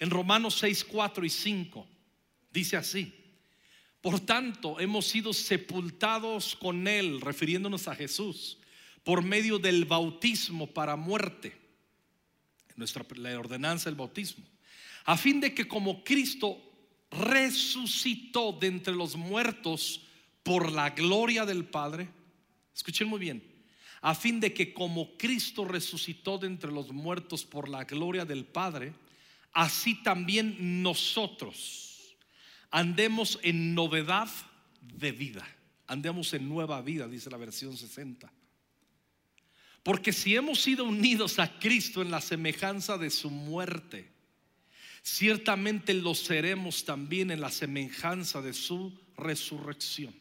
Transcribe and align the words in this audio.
En 0.00 0.10
Romanos 0.10 0.56
6, 0.58 0.84
4 0.84 1.24
y 1.24 1.30
5 1.30 1.86
dice 2.50 2.76
así. 2.76 3.14
Por 4.00 4.18
tanto, 4.20 4.80
hemos 4.80 5.06
sido 5.06 5.34
sepultados 5.34 6.56
con 6.56 6.88
Él, 6.88 7.20
refiriéndonos 7.20 7.86
a 7.86 7.94
Jesús, 7.94 8.58
por 9.04 9.22
medio 9.22 9.58
del 9.58 9.84
bautismo 9.84 10.66
para 10.66 10.96
muerte, 10.96 11.54
nuestra 12.76 13.04
la 13.16 13.38
ordenanza 13.38 13.90
del 13.90 13.98
bautismo, 13.98 14.44
a 15.04 15.18
fin 15.18 15.38
de 15.38 15.52
que 15.52 15.68
como 15.68 16.02
Cristo 16.02 16.58
resucitó 17.10 18.52
de 18.52 18.68
entre 18.68 18.94
los 18.94 19.16
muertos 19.16 20.00
por 20.42 20.72
la 20.72 20.90
gloria 20.90 21.44
del 21.44 21.66
Padre, 21.66 22.08
escuchen 22.74 23.06
muy 23.06 23.18
bien, 23.18 23.44
a 24.00 24.14
fin 24.14 24.40
de 24.40 24.54
que 24.54 24.72
como 24.72 25.18
Cristo 25.18 25.66
resucitó 25.66 26.38
de 26.38 26.46
entre 26.46 26.72
los 26.72 26.90
muertos 26.90 27.44
por 27.44 27.68
la 27.68 27.84
gloria 27.84 28.24
del 28.24 28.46
Padre, 28.46 28.94
así 29.52 30.02
también 30.02 30.82
nosotros 30.82 32.16
andemos 32.70 33.38
en 33.42 33.74
novedad 33.74 34.28
de 34.80 35.12
vida. 35.12 35.46
Andemos 35.86 36.32
en 36.34 36.48
nueva 36.48 36.80
vida, 36.82 37.08
dice 37.08 37.30
la 37.30 37.36
versión 37.36 37.76
60. 37.76 38.32
Porque 39.82 40.12
si 40.12 40.36
hemos 40.36 40.60
sido 40.60 40.84
unidos 40.84 41.38
a 41.38 41.58
Cristo 41.58 42.02
en 42.02 42.10
la 42.10 42.20
semejanza 42.20 42.96
de 42.96 43.10
su 43.10 43.30
muerte, 43.30 44.08
ciertamente 45.02 45.94
lo 45.94 46.14
seremos 46.14 46.84
también 46.84 47.30
en 47.30 47.40
la 47.40 47.50
semejanza 47.50 48.40
de 48.40 48.52
su 48.52 48.96
resurrección. 49.16 50.14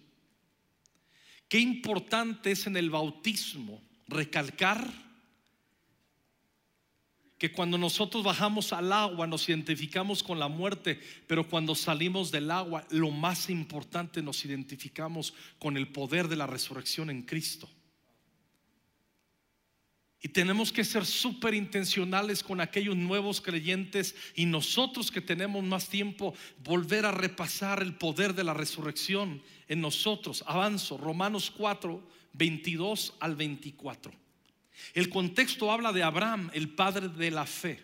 Qué 1.48 1.60
importante 1.60 2.52
es 2.52 2.68
en 2.68 2.78
el 2.78 2.90
bautismo 2.90 3.82
recalcar 4.08 4.92
que 7.40 7.54
cuando 7.54 7.78
nosotros 7.78 8.22
bajamos 8.22 8.74
al 8.74 8.92
agua 8.92 9.26
nos 9.26 9.48
identificamos 9.48 10.22
con 10.22 10.40
la 10.40 10.50
muerte, 10.50 11.00
pero 11.26 11.48
cuando 11.48 11.74
salimos 11.74 12.32
del 12.32 12.52
agua, 12.52 12.86
lo 12.92 13.12
más 13.12 13.50
importante 13.50 14.22
nos 14.22 14.44
identificamos 14.44 15.34
con 15.58 15.78
el 15.78 15.88
poder 15.88 16.28
de 16.28 16.36
la 16.36 16.46
resurrección 16.46 17.10
en 17.10 17.22
Cristo. 17.22 17.70
Y 20.22 20.28
tenemos 20.28 20.74
que 20.74 20.84
ser 20.84 21.06
súper 21.06 21.54
intencionales 21.54 22.44
con 22.44 22.60
aquellos 22.60 22.98
nuevos 22.98 23.40
creyentes 23.40 24.16
y 24.36 24.46
nosotros 24.46 25.10
que 25.10 25.22
tenemos 25.22 25.64
más 25.64 25.88
tiempo, 25.88 26.34
volver 26.62 27.06
a 27.06 27.12
repasar 27.12 27.82
el 27.82 27.96
poder 27.96 28.36
de 28.36 28.44
la 28.44 28.54
resurrección 28.54 29.42
en 29.70 29.80
nosotros. 29.80 30.44
Avanzo, 30.46 30.98
Romanos 30.98 31.50
4, 31.56 32.04
22 32.34 33.14
al 33.22 33.38
24. 33.38 34.29
El 34.94 35.10
contexto 35.10 35.72
habla 35.72 35.92
de 35.94 36.04
Abraham, 36.04 36.50
el 36.54 36.70
padre 36.70 37.10
de 37.10 37.32
la 37.32 37.46
fe. 37.46 37.84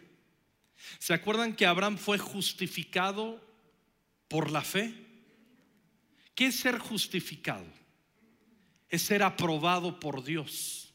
¿Se 0.99 1.13
acuerdan 1.13 1.55
que 1.55 1.65
Abraham 1.65 1.97
fue 1.97 2.17
justificado 2.17 3.41
por 4.27 4.51
la 4.51 4.61
fe? 4.61 4.93
¿Qué 6.33 6.47
es 6.47 6.55
ser 6.55 6.77
justificado? 6.79 7.65
Es 8.89 9.01
ser 9.01 9.23
aprobado 9.23 9.99
por 9.99 10.23
Dios. 10.23 10.93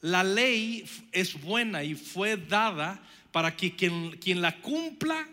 La 0.00 0.22
ley 0.22 0.88
es 1.12 1.40
buena 1.40 1.82
y 1.82 1.94
fue 1.94 2.36
dada 2.36 3.02
para 3.32 3.56
que 3.56 3.74
quien, 3.74 4.40
la 4.40 4.60
cumpla 4.60 5.28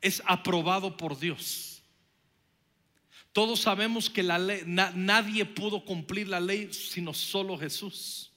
es 0.00 0.22
aprobado 0.26 0.96
por 0.96 1.18
Dios. 1.18 1.77
Todos 3.38 3.60
sabemos 3.60 4.10
que 4.10 4.24
la 4.24 4.36
ley, 4.36 4.62
nadie 4.66 5.44
pudo 5.44 5.84
cumplir 5.84 6.26
la 6.26 6.40
ley 6.40 6.72
sino 6.72 7.14
solo 7.14 7.56
Jesús. 7.56 8.32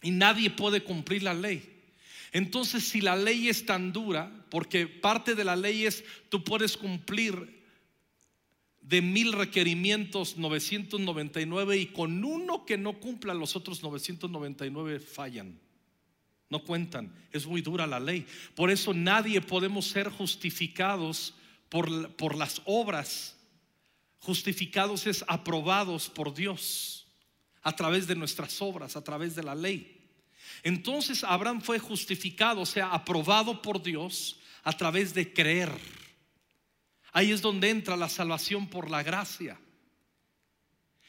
Y 0.00 0.12
nadie 0.12 0.48
puede 0.48 0.84
cumplir 0.84 1.24
la 1.24 1.34
ley. 1.34 1.82
Entonces, 2.30 2.84
si 2.84 3.00
la 3.00 3.16
ley 3.16 3.48
es 3.48 3.66
tan 3.66 3.92
dura, 3.92 4.30
porque 4.48 4.86
parte 4.86 5.34
de 5.34 5.42
la 5.42 5.56
ley 5.56 5.86
es 5.86 6.04
tú 6.28 6.44
puedes 6.44 6.76
cumplir 6.76 7.64
de 8.80 9.02
mil 9.02 9.32
requerimientos 9.32 10.36
999 10.36 11.78
y 11.78 11.86
con 11.86 12.24
uno 12.24 12.64
que 12.64 12.78
no 12.78 13.00
cumpla 13.00 13.34
los 13.34 13.56
otros 13.56 13.82
999 13.82 15.00
fallan. 15.00 15.58
No 16.48 16.62
cuentan. 16.62 17.12
Es 17.32 17.44
muy 17.44 17.60
dura 17.60 17.88
la 17.88 17.98
ley. 17.98 18.24
Por 18.54 18.70
eso 18.70 18.94
nadie 18.94 19.40
podemos 19.40 19.88
ser 19.88 20.08
justificados 20.10 21.34
por, 21.70 22.34
las 22.36 22.60
obras, 22.66 23.36
justificados 24.18 25.06
es 25.06 25.24
aprobados 25.26 26.10
por 26.10 26.34
Dios 26.34 27.06
a 27.62 27.74
través 27.74 28.06
de 28.06 28.16
nuestras 28.16 28.60
obras, 28.60 28.96
a 28.96 29.04
través 29.04 29.34
de 29.36 29.44
la 29.44 29.54
ley. 29.54 29.96
Entonces 30.62 31.24
Abraham 31.24 31.62
fue 31.62 31.78
justificado, 31.78 32.62
o 32.62 32.66
sea, 32.66 32.90
aprobado 32.90 33.62
por 33.62 33.82
Dios 33.82 34.40
a 34.64 34.72
través 34.72 35.14
de 35.14 35.32
creer. 35.32 35.72
Ahí 37.12 37.30
es 37.30 37.40
donde 37.40 37.70
entra 37.70 37.96
la 37.96 38.08
salvación 38.08 38.66
por 38.66 38.90
la 38.90 39.02
gracia. 39.02 39.58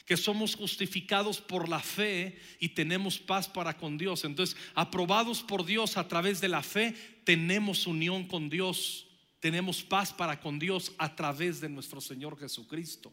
Que 0.06 0.18
somos 0.18 0.56
justificados 0.56 1.40
por 1.42 1.70
la 1.70 1.80
fe 1.80 2.40
y 2.60 2.70
tenemos 2.70 3.18
paz 3.18 3.48
para 3.48 3.78
con 3.78 3.98
Dios. 3.98 4.26
Entonces, 4.26 4.58
aprobados 4.76 5.42
por 5.42 5.66
Dios 5.66 5.98
a 5.98 6.08
través 6.08 6.42
de 6.42 6.50
la 6.50 6.62
fe, 6.62 6.96
tenemos 7.24 7.88
unión 7.88 8.28
con 8.28 8.50
Dios 8.50 9.08
tenemos 9.42 9.84
paz 9.84 10.14
para 10.14 10.40
con 10.40 10.60
Dios 10.60 10.94
a 10.98 11.14
través 11.16 11.60
de 11.60 11.68
nuestro 11.68 12.00
Señor 12.00 12.40
Jesucristo. 12.40 13.12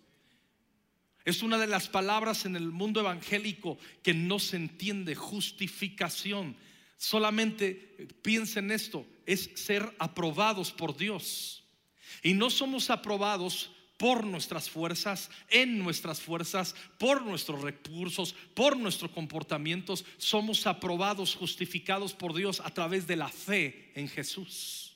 Es 1.25 1.43
una 1.43 1.59
de 1.59 1.67
las 1.67 1.89
palabras 1.89 2.45
en 2.45 2.55
el 2.55 2.71
mundo 2.71 3.01
evangélico 3.01 3.79
que 4.03 4.15
no 4.15 4.39
se 4.39 4.57
entiende, 4.57 5.15
justificación. 5.15 6.55
Solamente 6.97 7.75
piensen 8.23 8.71
esto, 8.71 9.07
es 9.27 9.51
ser 9.55 9.95
aprobados 9.99 10.71
por 10.71 10.97
Dios. 10.97 11.65
Y 12.23 12.35
no 12.35 12.51
somos 12.51 12.91
aprobados 12.91 13.71
por 13.97 14.25
nuestras 14.25 14.71
fuerzas, 14.71 15.31
en 15.49 15.79
nuestras 15.79 16.21
fuerzas, 16.21 16.75
por 16.99 17.23
nuestros 17.23 17.63
recursos, 17.63 18.35
por 18.55 18.77
nuestros 18.77 19.11
comportamientos. 19.13 20.05
Somos 20.19 20.67
aprobados, 20.67 21.35
justificados 21.35 22.13
por 22.13 22.35
Dios 22.35 22.61
a 22.65 22.71
través 22.71 23.07
de 23.07 23.17
la 23.17 23.29
fe 23.29 23.93
en 23.95 24.09
Jesús. 24.09 24.88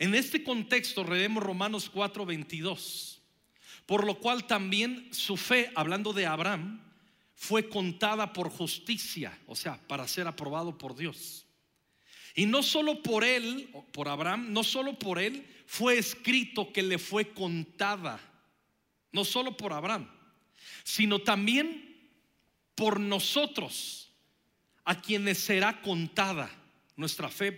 En 0.00 0.14
este 0.14 0.42
contexto 0.42 1.04
leemos 1.04 1.42
Romanos 1.44 1.90
4:22, 1.92 3.20
por 3.84 4.06
lo 4.06 4.18
cual 4.18 4.46
también 4.46 5.12
su 5.12 5.36
fe, 5.36 5.70
hablando 5.74 6.14
de 6.14 6.24
Abraham, 6.24 6.80
fue 7.34 7.68
contada 7.68 8.32
por 8.32 8.48
justicia, 8.48 9.38
o 9.46 9.54
sea, 9.54 9.78
para 9.86 10.08
ser 10.08 10.26
aprobado 10.26 10.78
por 10.78 10.96
Dios. 10.96 11.44
Y 12.34 12.46
no 12.46 12.62
solo 12.62 13.02
por 13.02 13.24
él, 13.24 13.68
por 13.92 14.08
Abraham, 14.08 14.54
no 14.54 14.64
solo 14.64 14.98
por 14.98 15.18
él 15.18 15.46
fue 15.66 15.98
escrito 15.98 16.72
que 16.72 16.82
le 16.82 16.98
fue 16.98 17.34
contada, 17.34 18.18
no 19.12 19.22
solo 19.26 19.54
por 19.54 19.74
Abraham, 19.74 20.10
sino 20.82 21.18
también 21.18 22.08
por 22.74 22.98
nosotros, 22.98 24.10
a 24.84 24.98
quienes 24.98 25.36
será 25.36 25.82
contada 25.82 26.50
nuestra 26.96 27.28
fe 27.28 27.52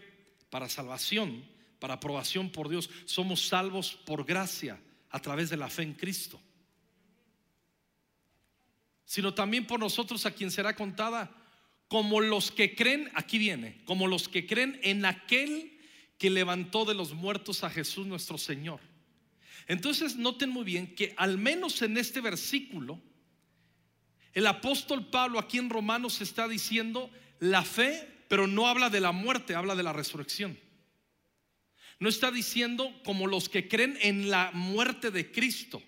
para 0.51 0.69
salvación 0.69 1.52
para 1.83 1.95
aprobación 1.95 2.49
por 2.49 2.69
Dios. 2.69 2.89
Somos 3.07 3.49
salvos 3.49 3.99
por 4.07 4.25
gracia 4.25 4.81
a 5.11 5.19
través 5.19 5.51
de 5.51 5.57
la 5.57 5.69
fe 5.69 5.83
en 5.83 5.95
Cristo. 5.95 6.41
Sino 9.05 9.35
también 9.35 9.67
por 9.67 9.81
nosotros 9.81 10.25
a 10.25 10.31
quien 10.31 10.53
será 10.53 10.77
contada 10.77 11.35
como 11.89 12.21
los 12.21 12.53
que 12.53 12.77
creen, 12.77 13.11
aquí 13.15 13.37
viene, 13.37 13.83
como 13.85 14.07
los 14.07 14.29
que 14.29 14.47
creen 14.47 14.79
en 14.85 15.05
aquel 15.05 15.77
que 16.19 16.31
levantó 16.31 16.85
de 16.85 16.95
los 16.95 17.15
muertos 17.15 17.65
a 17.65 17.71
Jesús 17.71 18.07
nuestro 18.07 18.39
Señor. 18.39 18.79
Entonces 19.67 20.15
noten 20.15 20.51
muy 20.51 20.63
bien 20.63 20.95
que 20.95 21.15
al 21.17 21.37
menos 21.37 21.83
en 21.83 21.99
este 21.99 22.21
versículo, 22.21 23.01
el 24.35 24.47
apóstol 24.47 25.11
Pablo 25.11 25.41
aquí 25.41 25.59
en 25.59 25.69
Romanos 25.69 26.21
está 26.21 26.47
diciendo 26.47 27.11
la 27.41 27.65
fe, 27.65 28.09
pero 28.29 28.47
no 28.47 28.69
habla 28.69 28.89
de 28.89 29.01
la 29.01 29.11
muerte, 29.11 29.57
habla 29.57 29.75
de 29.75 29.83
la 29.83 29.93
resurrección. 29.93 30.57
No 32.03 32.09
está 32.09 32.33
diciendo 32.33 32.93
como 33.05 33.29
los 33.29 33.49
que 33.49 33.69
creen 33.69 33.97
en 34.01 34.29
la 34.29 34.51
muerte 34.55 35.13
de 35.13 35.31
Cristo. 35.31 35.81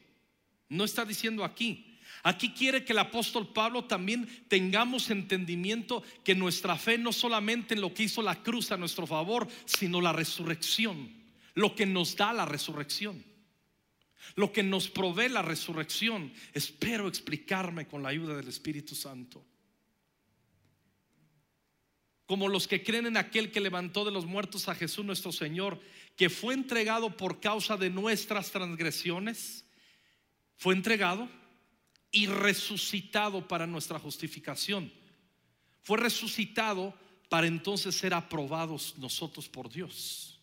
No 0.69 0.85
está 0.85 1.05
diciendo 1.05 1.43
aquí. 1.43 1.99
Aquí 2.23 2.51
quiere 2.51 2.85
que 2.85 2.93
el 2.93 3.01
apóstol 3.01 3.53
Pablo 3.53 3.87
también 3.87 4.29
tengamos 4.47 5.11
entendimiento 5.11 6.05
que 6.23 6.37
nuestra 6.37 6.77
fe 6.77 6.99
no 6.99 7.13
solamente 7.13 7.75
en 7.75 7.81
lo 7.81 7.93
que 7.93 8.05
hizo 8.05 8.23
la 8.23 8.45
cruz 8.45 8.71
a 8.71 8.77
nuestro 8.77 9.09
favor, 9.09 9.49
sino 9.65 10.01
la 10.01 10.13
resurrección, 10.13 11.13
lo 11.55 11.75
que 11.75 11.85
nos 11.85 12.15
da 12.15 12.33
la 12.33 12.47
resurrección, 12.47 13.25
lo 14.37 14.53
que 14.53 14.63
nos 14.63 14.89
provee 14.89 15.29
la 15.29 15.43
resurrección. 15.43 16.33
Espero 16.53 17.09
explicarme 17.09 17.89
con 17.89 18.05
la 18.05 18.11
ayuda 18.11 18.37
del 18.37 18.47
Espíritu 18.47 18.95
Santo 18.95 19.45
como 22.27 22.49
los 22.49 22.67
que 22.67 22.83
creen 22.83 23.07
en 23.07 23.17
aquel 23.17 23.51
que 23.51 23.61
levantó 23.61 24.05
de 24.05 24.11
los 24.11 24.25
muertos 24.25 24.69
a 24.69 24.75
Jesús 24.75 25.05
nuestro 25.05 25.31
Señor, 25.31 25.81
que 26.17 26.31
fue 26.31 26.55
entregado 26.55 27.17
por 27.17 27.41
causa 27.41 27.77
de 27.77 27.91
nuestras 27.91 28.51
transgresiones, 28.51 29.65
fue 30.57 30.75
entregado 30.75 31.29
y 32.11 32.27
resucitado 32.27 33.47
para 33.47 33.67
nuestra 33.67 33.99
justificación. 33.99 34.93
fue 35.83 35.99
resucitado 35.99 36.95
para 37.29 37.47
entonces 37.47 37.95
ser 37.95 38.15
aprobados 38.15 38.95
nosotros 38.97 39.49
por 39.51 39.69
Dios. 39.69 40.41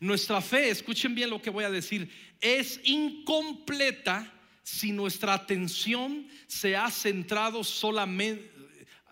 Nuestra 0.00 0.40
fe, 0.40 0.70
escuchen 0.70 1.14
bien 1.14 1.28
lo 1.28 1.42
que 1.42 1.50
voy 1.50 1.64
a 1.64 1.70
decir, 1.70 2.10
es 2.40 2.80
incompleta 2.84 4.32
si 4.62 4.92
nuestra 4.92 5.34
atención 5.34 6.26
se 6.46 6.76
ha 6.76 6.90
centrado 6.90 7.62
solamente 7.62 8.52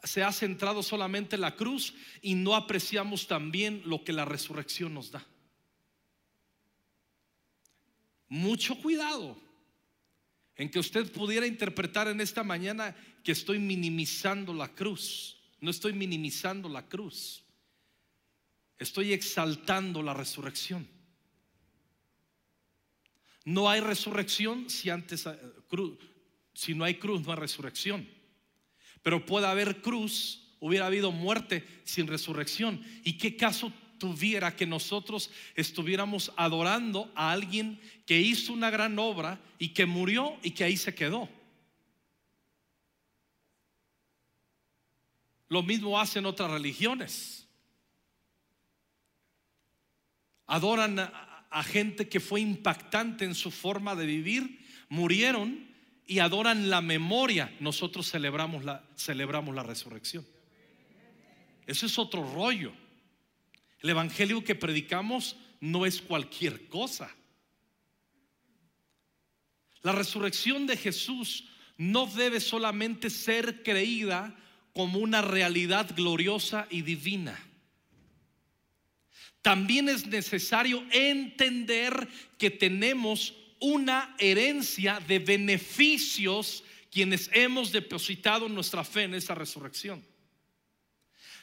se 0.04 0.22
ha 0.22 0.32
centrado 0.32 0.82
solamente 0.82 1.36
en 1.36 1.42
la 1.42 1.56
cruz 1.56 1.94
y 2.22 2.34
no 2.34 2.54
apreciamos 2.54 3.26
también 3.26 3.82
lo 3.84 4.04
que 4.04 4.12
la 4.12 4.24
resurrección 4.24 4.94
nos 4.94 5.10
da. 5.10 5.26
Mucho 8.28 8.76
cuidado 8.76 9.36
en 10.56 10.70
que 10.70 10.78
usted 10.78 11.10
pudiera 11.10 11.46
interpretar 11.46 12.08
en 12.08 12.20
esta 12.20 12.44
mañana 12.44 12.94
que 13.24 13.32
estoy 13.32 13.58
minimizando 13.58 14.54
la 14.54 14.68
cruz. 14.68 15.36
No 15.60 15.70
estoy 15.70 15.92
minimizando 15.92 16.68
la 16.68 16.86
cruz. 16.86 17.42
Estoy 18.78 19.12
exaltando 19.12 20.02
la 20.02 20.14
resurrección. 20.14 20.88
No 23.44 23.68
hay 23.68 23.80
resurrección 23.80 24.70
si 24.70 24.90
antes 24.90 25.26
eh, 25.26 25.38
si 26.54 26.74
no 26.74 26.84
hay 26.84 26.94
cruz 26.98 27.22
no 27.22 27.32
hay 27.32 27.38
resurrección. 27.38 28.19
Pero 29.02 29.24
puede 29.24 29.46
haber 29.46 29.80
cruz, 29.80 30.54
hubiera 30.60 30.86
habido 30.86 31.12
muerte 31.12 31.66
sin 31.84 32.06
resurrección. 32.06 32.84
¿Y 33.04 33.14
qué 33.14 33.36
caso 33.36 33.72
tuviera 33.98 34.56
que 34.56 34.66
nosotros 34.66 35.30
estuviéramos 35.54 36.32
adorando 36.36 37.10
a 37.14 37.32
alguien 37.32 37.80
que 38.06 38.20
hizo 38.20 38.52
una 38.52 38.70
gran 38.70 38.98
obra 38.98 39.40
y 39.58 39.68
que 39.68 39.86
murió 39.86 40.36
y 40.42 40.52
que 40.52 40.64
ahí 40.64 40.76
se 40.76 40.94
quedó? 40.94 41.28
Lo 45.50 45.64
mismo 45.64 46.00
hacen 46.00 46.26
otras 46.26 46.50
religiones. 46.50 47.48
Adoran 50.46 50.98
a, 50.98 51.62
gente 51.64 52.08
que 52.08 52.20
fue 52.20 52.40
impactante 52.40 53.24
en 53.24 53.34
su 53.34 53.50
forma 53.50 53.96
de 53.96 54.06
vivir, 54.06 54.64
murieron 54.88 55.69
y 56.10 56.18
adoran 56.18 56.68
la 56.70 56.80
memoria. 56.80 57.54
Nosotros 57.60 58.10
celebramos 58.10 58.64
la, 58.64 58.82
celebramos 58.96 59.54
la 59.54 59.62
resurrección. 59.62 60.26
Eso 61.68 61.86
es 61.86 61.96
otro 62.00 62.28
rollo. 62.34 62.72
El 63.78 63.90
evangelio 63.90 64.42
que 64.42 64.56
predicamos 64.56 65.36
no 65.60 65.86
es 65.86 66.02
cualquier 66.02 66.66
cosa. 66.66 67.14
La 69.82 69.92
resurrección 69.92 70.66
de 70.66 70.76
Jesús 70.76 71.44
no 71.76 72.06
debe 72.06 72.40
solamente 72.40 73.08
ser 73.08 73.62
creída 73.62 74.36
como 74.74 74.98
una 74.98 75.22
realidad 75.22 75.94
gloriosa 75.94 76.66
y 76.70 76.82
divina. 76.82 77.38
También 79.42 79.88
es 79.88 80.08
necesario 80.08 80.84
entender 80.90 82.08
que 82.36 82.50
tenemos 82.50 83.39
una 83.60 84.14
herencia 84.18 85.00
de 85.06 85.18
beneficios 85.18 86.64
quienes 86.90 87.30
hemos 87.32 87.70
depositado 87.70 88.48
nuestra 88.48 88.82
fe 88.84 89.04
en 89.04 89.14
esa 89.14 89.34
resurrección. 89.34 90.04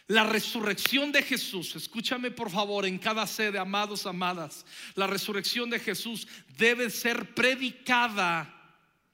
La 0.08 0.24
resurrección 0.24 1.12
de 1.12 1.22
Jesús, 1.22 1.76
escúchame 1.76 2.32
por 2.32 2.50
favor 2.50 2.86
en 2.86 2.98
cada 2.98 3.28
sede, 3.28 3.60
amados, 3.60 4.06
amadas, 4.06 4.66
la 4.96 5.06
resurrección 5.06 5.70
de 5.70 5.80
Jesús 5.80 6.28
debe 6.58 6.90
ser 6.90 7.36
predicada 7.36 8.54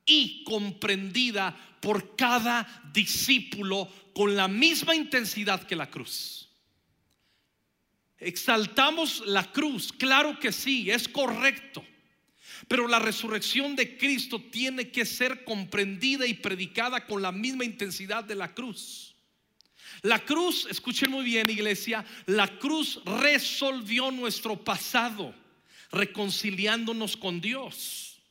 y 0.06 0.44
comprendida 0.44 1.58
por 1.80 2.16
cada 2.16 2.84
discípulo 2.94 3.90
con 4.14 4.36
la 4.36 4.48
misma 4.48 4.96
intensidad 4.96 5.64
que 5.64 5.76
la 5.76 5.90
cruz. 5.90 6.48
Exaltamos 8.20 9.24
la 9.26 9.52
cruz, 9.52 9.92
claro 9.92 10.40
que 10.40 10.52
sí, 10.52 10.90
es 10.90 11.08
correcto. 11.08 11.84
Pero 12.68 12.88
la 12.88 13.00
resurrección 13.00 13.76
de 13.76 13.98
Cristo 13.98 14.40
tiene 14.40 14.90
que 14.90 15.06
ser 15.06 15.44
comprendida 15.44 16.26
y 16.26 16.34
predicada 16.34 17.06
con 17.06 17.22
la 17.22 17.32
misma 17.32 17.66
intensidad 17.66 18.24
de 18.24 18.36
la 18.36 18.54
cruz. 18.54 19.16
La 20.02 20.20
cruz, 20.20 20.68
escuchen 20.70 21.12
muy 21.12 21.24
bien 21.24 21.50
iglesia, 21.50 22.06
la 22.26 22.48
cruz 22.60 23.02
resolvió 23.06 24.12
nuestro 24.12 24.64
pasado, 24.64 25.34
reconciliándonos 25.92 27.16
con 27.16 27.40
Dios. 27.40 28.22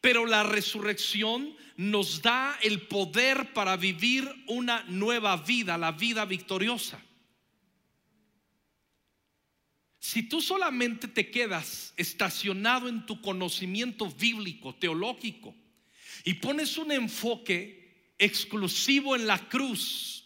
Pero 0.00 0.26
la 0.26 0.42
resurrección 0.42 1.56
nos 1.76 2.22
da 2.22 2.58
el 2.62 2.82
poder 2.82 3.52
para 3.52 3.76
vivir 3.76 4.28
una 4.48 4.84
nueva 4.88 5.36
vida, 5.36 5.78
la 5.78 5.92
vida 5.92 6.24
victoriosa. 6.24 7.00
Si 10.04 10.24
tú 10.24 10.40
solamente 10.40 11.06
te 11.06 11.30
quedas 11.30 11.94
estacionado 11.96 12.88
en 12.88 13.06
tu 13.06 13.22
conocimiento 13.22 14.10
bíblico, 14.10 14.74
teológico, 14.74 15.54
y 16.24 16.34
pones 16.34 16.76
un 16.76 16.90
enfoque 16.90 18.12
exclusivo 18.18 19.14
en 19.14 19.28
la 19.28 19.48
cruz, 19.48 20.24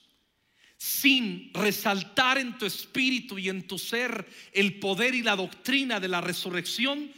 sin 0.79 1.53
resaltar 1.53 2.39
en 2.39 2.57
tu 2.57 2.65
espíritu 2.65 3.39
y 3.39 3.51
en 3.51 3.67
tu 3.67 3.79
ser 3.79 4.27
el 4.55 4.79
poder 4.79 5.15
y 5.15 5.23
la 5.23 5.37
doctrina 5.37 6.01
de 6.01 6.09
la 6.09 6.23
resurrección, 6.23 7.13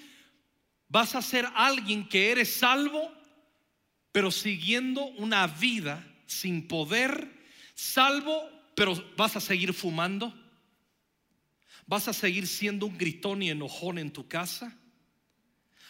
vas 0.88 1.14
a 1.14 1.22
ser 1.22 1.46
alguien 1.54 2.08
que 2.08 2.32
eres 2.32 2.54
salvo, 2.54 3.08
pero 4.10 4.32
siguiendo 4.32 5.04
una 5.04 5.46
vida 5.46 6.04
sin 6.26 6.66
poder, 6.66 7.32
salvo, 7.76 8.50
pero 8.74 9.00
vas 9.16 9.36
a 9.36 9.40
seguir 9.40 9.72
fumando. 9.72 10.34
Vas 11.88 12.06
a 12.06 12.12
seguir 12.12 12.46
siendo 12.46 12.86
un 12.86 12.96
gritón 12.96 13.42
y 13.42 13.50
enojón 13.50 13.98
en 13.98 14.12
tu 14.12 14.28
casa. 14.28 14.78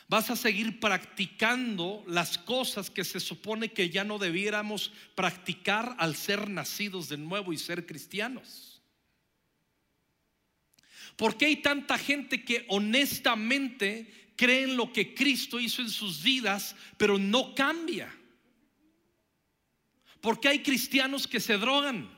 Vas 0.08 0.30
a 0.30 0.36
seguir 0.36 0.80
practicando 0.80 2.02
las 2.06 2.38
cosas 2.38 2.88
que 2.88 3.04
se 3.04 3.20
supone 3.20 3.72
que 3.72 3.90
ya 3.90 4.04
no 4.04 4.18
debiéramos 4.18 4.90
practicar 5.14 5.94
al 5.98 6.16
ser 6.16 6.48
nacidos 6.48 7.10
de 7.10 7.18
nuevo 7.18 7.52
y 7.52 7.58
ser 7.58 7.84
cristianos. 7.84 8.80
¿Por 11.16 11.36
qué 11.36 11.46
hay 11.46 11.56
tanta 11.56 11.98
gente 11.98 12.42
que 12.42 12.64
honestamente 12.68 14.28
creen 14.38 14.76
lo 14.76 14.92
que 14.92 15.14
Cristo 15.14 15.58
hizo 15.58 15.82
en 15.82 15.90
sus 15.90 16.22
vidas, 16.22 16.76
pero 16.96 17.18
no 17.18 17.56
cambia. 17.56 18.14
Porque 20.20 20.48
hay 20.48 20.62
cristianos 20.62 21.26
que 21.26 21.40
se 21.40 21.58
drogan. 21.58 22.08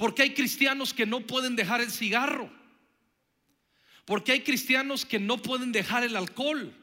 Porque 0.00 0.22
hay 0.22 0.32
cristianos 0.32 0.94
que 0.94 1.04
no 1.04 1.26
pueden 1.26 1.56
dejar 1.56 1.82
el 1.82 1.90
cigarro. 1.90 2.50
Porque 4.06 4.32
hay 4.32 4.40
cristianos 4.40 5.04
que 5.04 5.18
no 5.18 5.36
pueden 5.36 5.72
dejar 5.72 6.04
el 6.04 6.16
alcohol. 6.16 6.74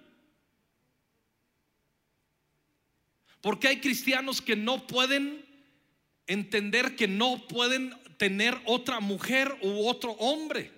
Porque 3.42 3.70
hay 3.70 3.80
cristianos 3.82 4.40
que 4.40 4.56
no 4.56 4.86
pueden 4.86 5.44
entender 6.28 6.96
que 6.96 7.08
no 7.08 7.48
pueden 7.48 7.92
tener 8.18 8.56
otra 8.66 9.00
mujer 9.00 9.58
u 9.64 9.88
otro 9.88 10.12
hombre. 10.12 10.72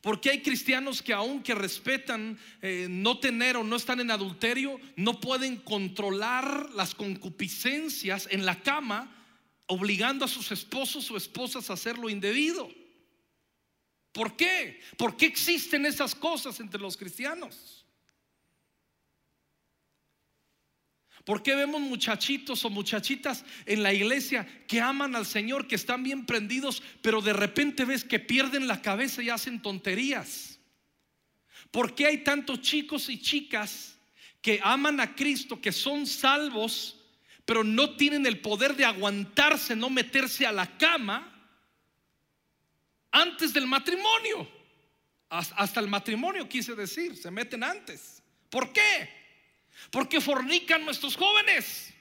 Porque 0.00 0.30
hay 0.30 0.42
cristianos 0.42 1.02
que 1.02 1.12
aunque 1.12 1.56
respetan 1.56 2.38
eh, 2.60 2.86
no 2.88 3.18
tener 3.18 3.56
o 3.56 3.64
no 3.64 3.74
están 3.74 3.98
en 3.98 4.12
adulterio, 4.12 4.78
no 4.94 5.18
pueden 5.18 5.56
controlar 5.56 6.70
las 6.70 6.94
concupiscencias 6.94 8.28
en 8.30 8.46
la 8.46 8.62
cama, 8.62 9.18
obligando 9.66 10.24
a 10.24 10.28
sus 10.28 10.50
esposos 10.52 11.10
o 11.10 11.16
esposas 11.16 11.70
a 11.70 11.74
hacer 11.74 11.98
lo 11.98 12.08
indebido. 12.10 12.68
¿Por 14.12 14.36
qué? 14.36 14.80
¿Por 14.98 15.16
qué 15.16 15.26
existen 15.26 15.86
esas 15.86 16.14
cosas 16.14 16.60
entre 16.60 16.80
los 16.80 16.96
cristianos? 16.96 17.82
¿Por 21.24 21.42
qué 21.42 21.54
vemos 21.54 21.80
muchachitos 21.80 22.64
o 22.64 22.70
muchachitas 22.70 23.44
en 23.64 23.82
la 23.82 23.94
iglesia 23.94 24.46
que 24.66 24.80
aman 24.80 25.14
al 25.14 25.24
Señor, 25.24 25.68
que 25.68 25.76
están 25.76 26.02
bien 26.02 26.26
prendidos, 26.26 26.82
pero 27.00 27.22
de 27.22 27.32
repente 27.32 27.84
ves 27.84 28.02
que 28.02 28.18
pierden 28.18 28.66
la 28.66 28.82
cabeza 28.82 29.22
y 29.22 29.30
hacen 29.30 29.62
tonterías? 29.62 30.58
¿Por 31.70 31.94
qué 31.94 32.06
hay 32.06 32.18
tantos 32.18 32.60
chicos 32.60 33.08
y 33.08 33.20
chicas 33.20 33.96
que 34.42 34.60
aman 34.62 34.98
a 35.00 35.14
Cristo, 35.14 35.60
que 35.60 35.70
son 35.70 36.06
salvos, 36.06 37.01
pero 37.44 37.64
no 37.64 37.96
tienen 37.96 38.26
el 38.26 38.40
poder 38.40 38.76
de 38.76 38.84
aguantarse, 38.84 39.74
no 39.74 39.90
meterse 39.90 40.46
a 40.46 40.52
la 40.52 40.78
cama 40.78 41.28
antes 43.10 43.52
del 43.52 43.66
matrimonio? 43.66 44.48
Hasta 45.28 45.80
el 45.80 45.88
matrimonio 45.88 46.48
quise 46.48 46.74
decir, 46.74 47.16
se 47.16 47.30
meten 47.30 47.64
antes. 47.64 48.22
¿Por 48.50 48.72
qué? 48.72 49.08
Porque 49.90 50.20
fornican 50.20 50.84
nuestros 50.84 51.16
jóvenes. 51.16 51.92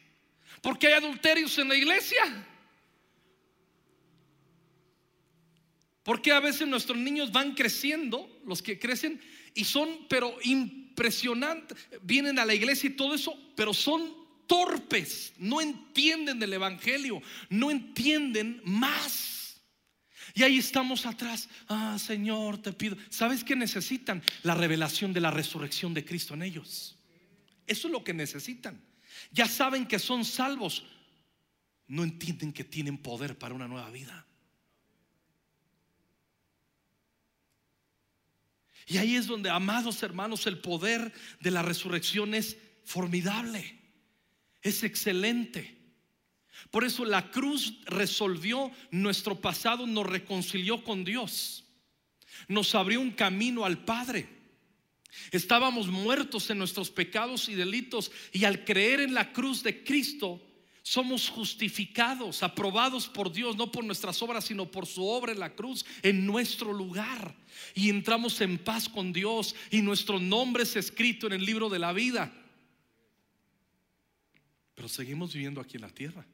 Porque 0.61 0.87
hay 0.87 0.93
adulterios 0.93 1.57
en 1.57 1.69
la 1.69 1.75
iglesia. 1.75 2.45
Porque 6.03 6.31
a 6.31 6.39
veces 6.39 6.67
nuestros 6.67 6.97
niños 6.97 7.31
van 7.31 7.53
creciendo, 7.53 8.41
los 8.45 8.61
que 8.61 8.79
crecen, 8.79 9.21
y 9.53 9.63
son, 9.63 10.07
pero 10.09 10.35
impresionantes. 10.43 11.77
Vienen 12.01 12.37
a 12.37 12.45
la 12.45 12.53
iglesia 12.53 12.89
y 12.89 12.95
todo 12.95 13.15
eso, 13.15 13.37
pero 13.55 13.73
son 13.73 14.20
torpes, 14.47 15.33
no 15.37 15.61
entienden 15.61 16.39
del 16.39 16.53
Evangelio, 16.53 17.21
no 17.49 17.71
entienden 17.71 18.61
más. 18.63 19.61
Y 20.33 20.43
ahí 20.43 20.57
estamos 20.57 21.05
atrás. 21.05 21.49
Ah, 21.67 21.97
Señor, 21.99 22.57
te 22.61 22.71
pido. 22.71 22.97
¿Sabes 23.09 23.43
qué 23.43 23.55
necesitan? 23.55 24.23
La 24.43 24.55
revelación 24.55 25.13
de 25.13 25.21
la 25.21 25.31
resurrección 25.31 25.93
de 25.93 26.05
Cristo 26.05 26.33
en 26.33 26.43
ellos. 26.43 26.97
Eso 27.67 27.87
es 27.87 27.91
lo 27.91 28.03
que 28.03 28.13
necesitan. 28.13 28.81
Ya 29.31 29.47
saben 29.47 29.85
que 29.85 29.99
son 29.99 30.23
salvos. 30.23 30.85
No 31.87 32.03
entienden 32.03 32.53
que 32.53 32.63
tienen 32.63 32.97
poder 32.97 33.37
para 33.37 33.53
una 33.53 33.67
nueva 33.67 33.89
vida. 33.89 34.25
Y 38.87 38.97
ahí 38.97 39.15
es 39.15 39.27
donde, 39.27 39.49
amados 39.49 40.01
hermanos, 40.03 40.47
el 40.47 40.59
poder 40.59 41.13
de 41.39 41.51
la 41.51 41.61
resurrección 41.61 42.33
es 42.33 42.57
formidable 42.83 43.80
es 44.61 44.83
excelente. 44.83 45.77
Por 46.69 46.83
eso 46.83 47.05
la 47.05 47.31
cruz 47.31 47.79
resolvió 47.85 48.71
nuestro 48.91 49.39
pasado, 49.41 49.87
nos 49.87 50.05
reconcilió 50.05 50.83
con 50.83 51.03
Dios, 51.03 51.65
nos 52.47 52.75
abrió 52.75 53.01
un 53.01 53.11
camino 53.11 53.65
al 53.65 53.83
Padre. 53.83 54.27
Estábamos 55.31 55.87
muertos 55.87 56.49
en 56.49 56.57
nuestros 56.57 56.89
pecados 56.89 57.49
y 57.49 57.55
delitos 57.55 58.11
y 58.31 58.45
al 58.45 58.63
creer 58.63 59.01
en 59.01 59.13
la 59.13 59.33
cruz 59.33 59.63
de 59.63 59.83
Cristo 59.83 60.41
somos 60.83 61.29
justificados, 61.29 62.41
aprobados 62.41 63.07
por 63.07 63.31
Dios, 63.31 63.55
no 63.55 63.71
por 63.71 63.83
nuestras 63.83 64.21
obras, 64.21 64.45
sino 64.45 64.71
por 64.71 64.87
su 64.87 65.05
obra 65.05 65.31
en 65.31 65.39
la 65.39 65.53
cruz, 65.53 65.85
en 66.01 66.25
nuestro 66.25 66.73
lugar. 66.73 67.35
Y 67.75 67.89
entramos 67.89 68.41
en 68.41 68.57
paz 68.57 68.89
con 68.89 69.13
Dios 69.13 69.55
y 69.69 69.81
nuestro 69.81 70.19
nombre 70.19 70.63
es 70.63 70.75
escrito 70.75 71.27
en 71.27 71.33
el 71.33 71.45
libro 71.45 71.69
de 71.69 71.79
la 71.79 71.93
vida. 71.93 72.33
Pero 74.81 74.89
seguimos 74.89 75.31
viviendo 75.31 75.61
aquí 75.61 75.75
en 75.75 75.83
la 75.83 75.91
tierra. 75.91 76.25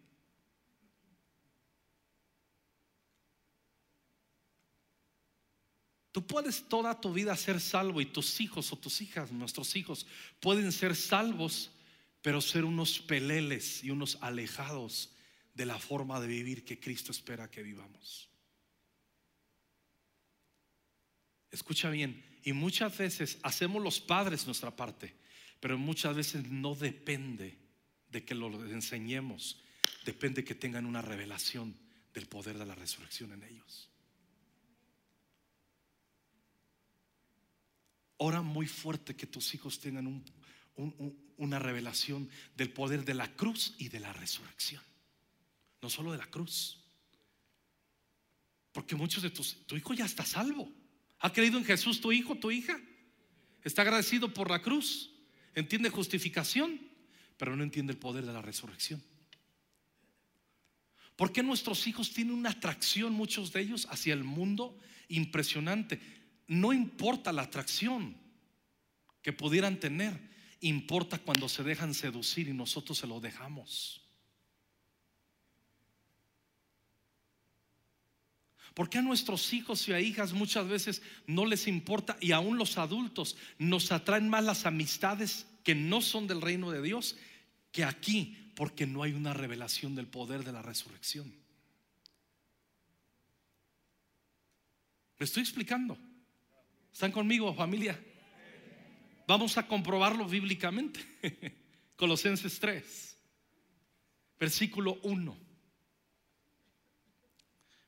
Tú 6.14 6.26
puedes 6.26 6.64
toda 6.70 7.02
tu 7.02 7.12
vida 7.12 7.36
ser 7.36 7.60
salvo 7.60 8.00
y 8.00 8.06
tus 8.06 8.40
hijos 8.40 8.72
o 8.72 8.78
tus 8.78 9.02
hijas, 9.02 9.34
nuestros 9.34 9.76
hijos, 9.76 10.08
pueden 10.40 10.72
ser 10.72 10.96
salvos, 10.96 11.72
pero 12.22 12.40
ser 12.40 12.64
unos 12.64 13.00
peleles 13.00 13.84
y 13.84 13.92
unos 13.92 14.18
alejados 14.22 15.12
de 15.54 15.66
la 15.66 15.78
forma 15.78 16.22
de 16.22 16.28
vivir 16.28 16.64
que 16.64 16.80
Cristo 16.80 17.12
espera 17.12 17.52
que 17.52 17.64
vivamos. 17.64 18.30
Escucha 21.52 21.90
bien, 21.90 22.24
y 22.46 22.54
muchas 22.54 22.98
veces 22.98 23.40
hacemos 23.44 23.84
los 23.84 24.00
padres 24.00 24.46
nuestra 24.46 24.74
parte, 24.74 25.14
pero 25.60 25.78
muchas 25.78 26.16
veces 26.16 26.50
no 26.50 26.76
depende 26.76 27.67
de 28.10 28.24
que 28.24 28.36
lo 28.36 28.48
enseñemos, 28.70 29.60
depende 30.06 30.44
que 30.44 30.56
tengan 30.56 30.86
una 30.86 31.02
revelación 31.02 31.76
del 32.14 32.28
poder 32.28 32.58
de 32.58 32.66
la 32.66 32.76
resurrección 32.76 33.32
en 33.34 33.44
ellos. 33.44 33.90
Ora 38.18 38.42
muy 38.42 38.68
fuerte 38.68 39.16
que 39.16 39.28
tus 39.28 39.54
hijos 39.54 39.80
tengan 39.80 40.24
una 41.38 41.60
revelación 41.60 42.30
del 42.56 42.72
poder 42.72 43.06
de 43.06 43.14
la 43.14 43.36
cruz 43.36 43.76
y 43.78 43.90
de 43.90 44.00
la 44.00 44.12
resurrección. 44.14 44.82
No 45.82 45.90
solo 45.90 46.12
de 46.12 46.18
la 46.18 46.26
cruz. 46.26 46.80
Porque 48.72 48.96
muchos 48.96 49.22
de 49.22 49.30
tus, 49.30 49.66
tu 49.68 49.76
hijo 49.76 49.94
ya 49.94 50.06
está 50.06 50.26
salvo. 50.26 50.72
¿Ha 51.20 51.32
creído 51.32 51.58
en 51.60 51.66
Jesús 51.66 52.02
tu 52.02 52.12
hijo, 52.12 52.36
tu 52.36 52.50
hija? 52.50 52.80
¿Está 53.64 53.84
agradecido 53.84 54.34
por 54.34 54.50
la 54.50 54.62
cruz? 54.62 55.12
¿Entiende 55.54 55.90
justificación? 55.90 56.80
Pero 57.38 57.56
no 57.56 57.64
entiende 57.64 57.94
el 57.94 58.00
poder 58.00 58.26
de 58.26 58.34
la 58.34 58.42
resurrección. 58.42 59.02
¿Por 61.16 61.32
qué 61.32 61.42
nuestros 61.42 61.88
hijos 61.88 62.14
tienen 62.14 62.36
una 62.36 62.52
atracción, 62.52 63.14
muchos 63.14 63.52
de 63.52 63.62
ellos, 63.62 63.88
hacia 63.90 64.14
el 64.14 64.24
mundo 64.24 64.78
impresionante? 65.08 66.00
No 66.48 66.74
importa 66.74 67.32
la 67.32 67.44
atracción 67.44 68.16
que 69.22 69.34
pudieran 69.34 69.80
tener, 69.80 70.20
importa 70.62 71.18
cuando 71.18 71.50
se 71.50 71.64
dejan 71.64 71.94
seducir 71.94 72.48
y 72.48 72.54
nosotros 72.54 73.00
se 73.00 73.08
lo 73.08 73.20
dejamos. 73.20 74.02
¿Por 78.76 78.92
qué 78.92 79.00
a 79.00 79.02
nuestros 79.02 79.54
hijos 79.54 79.88
y 79.88 79.94
a 79.94 80.00
hijas 80.00 80.34
muchas 80.34 80.68
veces 80.68 81.02
no 81.26 81.48
les 81.48 81.68
importa 81.68 82.16
y 82.22 82.32
aún 82.32 82.60
los 82.60 82.78
adultos 82.78 83.36
nos 83.58 83.92
atraen 83.92 84.30
más 84.30 84.44
las 84.44 84.68
amistades 84.68 85.48
que 85.68 85.76
no 85.76 86.02
son 86.02 86.28
del 86.28 86.40
reino 86.40 86.72
de 86.72 86.82
Dios 86.82 87.18
que 87.74 87.84
aquí, 87.84 88.54
porque 88.56 88.88
no 88.88 89.04
hay 89.04 89.12
una 89.12 89.34
revelación 89.34 89.96
del 89.96 90.08
poder 90.08 90.46
de 90.46 90.54
la 90.54 90.62
resurrección. 90.62 91.28
¿Me 95.20 95.26
estoy 95.26 95.44
explicando? 95.44 95.98
¿Están 96.94 97.12
conmigo, 97.12 97.54
familia? 97.54 98.02
Vamos 99.28 99.58
a 99.58 99.68
comprobarlo 99.68 100.26
bíblicamente. 100.26 101.02
Colosenses 101.98 102.58
3, 102.62 103.18
versículo 104.40 104.98
1. 105.04 105.38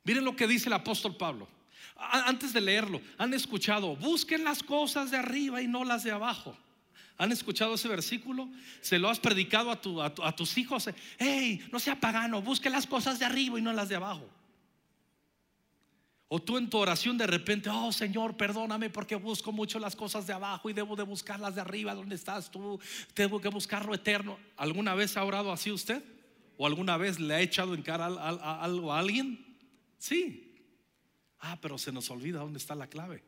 Miren 0.04 0.26
lo 0.26 0.36
que 0.36 0.48
dice 0.48 0.68
el 0.68 0.74
apóstol 0.74 1.16
Pablo. 1.16 1.48
Antes 1.96 2.52
de 2.52 2.60
leerlo, 2.60 3.00
han 3.18 3.34
escuchado, 3.34 3.96
busquen 3.96 4.44
las 4.44 4.64
cosas 4.64 5.12
de 5.12 5.18
arriba 5.18 5.62
y 5.62 5.70
no 5.70 5.86
las 5.86 6.04
de 6.04 6.12
abajo. 6.12 6.58
¿Han 7.20 7.34
escuchado 7.34 7.76
ese 7.76 7.90
versículo? 7.90 8.50
¿Se 8.80 8.98
lo 8.98 9.10
has 9.10 9.20
predicado 9.20 9.70
a, 9.72 10.36
tus 10.36 10.58
hijos? 10.58 10.90
Hey, 11.18 11.62
no 11.70 11.78
sea 11.78 12.00
pagano, 12.00 12.42
busque 12.42 12.70
las 12.70 12.88
cosas 12.88 13.20
de 13.20 13.26
arriba 13.26 13.60
y 13.60 13.62
no 13.62 13.74
las 13.74 13.90
de 13.90 13.98
abajo. 13.98 14.26
O 16.30 16.42
tú 16.42 16.58
en 16.58 16.70
tu 16.70 16.78
oración 16.78 17.18
de 17.18 17.28
repente, 17.28 17.70
oh 17.70 17.92
Señor, 17.92 18.38
perdóname 18.38 18.90
porque 18.90 19.16
busco 19.16 19.52
mucho 19.52 19.80
las 19.80 19.98
cosas 19.98 20.28
de 20.28 20.34
abajo 20.34 20.70
y 20.70 20.74
debo 20.74 20.96
de 20.96 21.04
buscar 21.04 21.42
las 21.42 21.56
de 21.56 21.62
arriba. 21.62 21.94
¿Dónde 21.94 22.16
estás 22.16 22.50
tú? 22.50 22.80
Tengo 23.14 23.42
que 23.42 23.50
buscar 23.50 23.86
lo 23.86 23.94
eterno. 23.94 24.40
¿Alguna 24.56 24.96
vez 24.96 25.18
ha 25.18 25.26
orado 25.26 25.52
así 25.52 25.72
usted? 25.72 26.02
¿O 26.56 26.66
alguna 26.66 26.96
vez 26.96 27.20
le 27.20 27.34
ha 27.34 27.42
echado 27.42 27.74
en 27.74 27.82
cara 27.82 28.06
algo 28.06 28.94
a 28.94 29.00
alguien? 29.00 29.58
Sí. 29.98 30.56
Ah, 31.40 31.58
pero 31.62 31.78
se 31.78 31.92
nos 31.92 32.10
olvida 32.12 32.40
dónde 32.40 32.60
está 32.60 32.76
la 32.76 32.88
clave. 32.88 33.26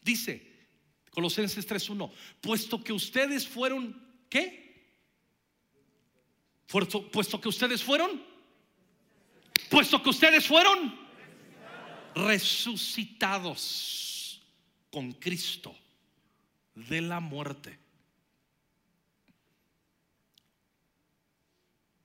Dice, 0.00 0.47
Colosenses 1.10 1.68
3.1. 1.68 2.10
Puesto 2.40 2.82
que 2.82 2.92
ustedes 2.92 3.46
fueron, 3.46 4.00
¿qué? 4.28 4.66
Puesto, 6.66 7.08
puesto 7.10 7.40
que 7.40 7.48
ustedes 7.48 7.82
fueron, 7.82 8.22
puesto 9.70 10.02
que 10.02 10.10
ustedes 10.10 10.46
fueron 10.46 10.98
resucitados 12.14 14.42
con 14.90 15.12
Cristo 15.12 15.74
de 16.74 17.00
la 17.00 17.20
muerte. 17.20 17.78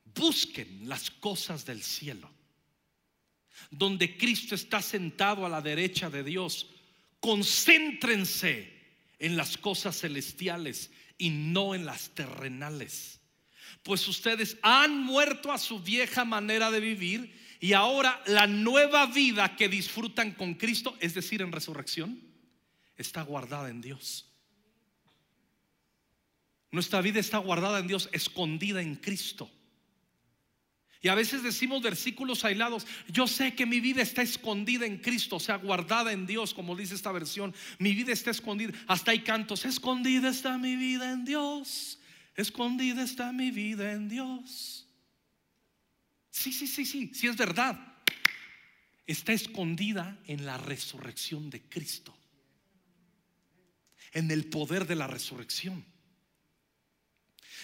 Busquen 0.06 0.88
las 0.88 1.10
cosas 1.10 1.66
del 1.66 1.84
cielo, 1.84 2.30
donde 3.72 4.18
Cristo 4.18 4.56
está 4.56 4.82
sentado 4.82 5.46
a 5.46 5.50
la 5.50 5.62
derecha 5.62 6.10
de 6.10 6.24
Dios. 6.24 6.68
Concéntrense 7.20 8.73
en 9.24 9.38
las 9.38 9.58
cosas 9.58 10.02
celestiales 10.02 10.92
y 11.18 11.30
no 11.30 11.74
en 11.76 11.86
las 11.86 12.10
terrenales. 12.10 13.22
Pues 13.82 14.06
ustedes 14.10 14.58
han 14.62 15.00
muerto 15.00 15.54
a 15.54 15.58
su 15.58 15.80
vieja 15.80 16.26
manera 16.26 16.70
de 16.70 16.82
vivir 16.82 17.34
y 17.62 17.72
ahora 17.72 18.22
la 18.26 18.48
nueva 18.48 19.06
vida 19.06 19.56
que 19.56 19.70
disfrutan 19.70 20.34
con 20.34 20.56
Cristo, 20.56 20.98
es 21.00 21.14
decir, 21.14 21.42
en 21.42 21.54
resurrección, 21.54 22.20
está 22.98 23.22
guardada 23.22 23.70
en 23.70 23.80
Dios. 23.80 24.30
Nuestra 26.70 27.00
vida 27.00 27.22
está 27.22 27.38
guardada 27.38 27.80
en 27.80 27.88
Dios, 27.88 28.10
escondida 28.12 28.82
en 28.82 28.98
Cristo. 28.98 29.50
Y 31.04 31.10
a 31.10 31.16
veces 31.16 31.44
decimos 31.44 31.82
versículos 31.82 32.46
aislados, 32.46 32.88
yo 33.10 33.28
sé 33.28 33.54
que 33.54 33.66
mi 33.66 33.82
vida 33.82 34.02
está 34.02 34.22
escondida 34.22 34.86
en 34.86 35.00
Cristo, 35.00 35.36
o 35.36 35.40
sea, 35.40 35.58
guardada 35.58 36.14
en 36.14 36.26
Dios, 36.26 36.54
como 36.54 36.78
dice 36.78 36.96
esta 36.96 37.12
versión, 37.12 37.54
mi 37.78 37.94
vida 37.94 38.14
está 38.14 38.32
escondida. 38.32 38.72
Hasta 38.88 39.12
hay 39.12 39.20
cantos, 39.20 39.66
escondida 39.66 40.30
está 40.30 40.58
mi 40.58 40.78
vida 40.78 41.12
en 41.12 41.26
Dios, 41.26 42.00
escondida 42.38 43.04
está 43.04 43.34
mi 43.34 43.52
vida 43.52 43.92
en 43.92 44.08
Dios. 44.08 44.88
Sí, 46.30 46.54
sí, 46.54 46.68
sí, 46.68 46.86
sí, 46.86 47.12
sí 47.14 47.28
es 47.28 47.36
verdad. 47.36 47.78
Está 49.06 49.34
escondida 49.34 50.18
en 50.26 50.46
la 50.46 50.58
resurrección 50.58 51.50
de 51.50 51.64
Cristo, 51.64 52.18
en 54.14 54.32
el 54.32 54.46
poder 54.46 54.88
de 54.88 54.96
la 54.96 55.08
resurrección. 55.08 55.84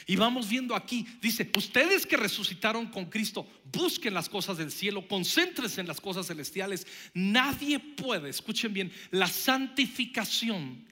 Y 0.09 0.15
vamos 0.15 0.49
viendo 0.49 0.75
aquí, 0.75 1.05
dice, 1.21 1.51
ustedes 1.55 2.03
que 2.07 2.17
resucitaron 2.17 2.87
con 2.87 3.11
Cristo, 3.11 3.47
busquen 3.71 4.15
las 4.15 4.27
cosas 4.27 4.57
del 4.57 4.71
cielo, 4.71 5.07
concéntrense 5.07 5.81
en 5.81 5.87
las 5.87 6.01
cosas 6.01 6.25
celestiales. 6.25 6.87
Nadie 7.13 7.77
puede, 7.77 8.27
escuchen 8.27 8.73
bien, 8.73 8.91
la 9.11 9.27
santificación 9.27 10.83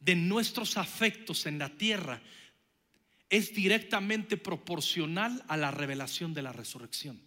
de 0.00 0.16
nuestros 0.16 0.76
afectos 0.76 1.46
en 1.46 1.60
la 1.60 1.68
tierra 1.68 2.20
es 3.30 3.54
directamente 3.54 4.36
proporcional 4.36 5.44
a 5.46 5.56
la 5.56 5.70
revelación 5.70 6.34
de 6.34 6.42
la 6.42 6.50
resurrección. 6.50 7.25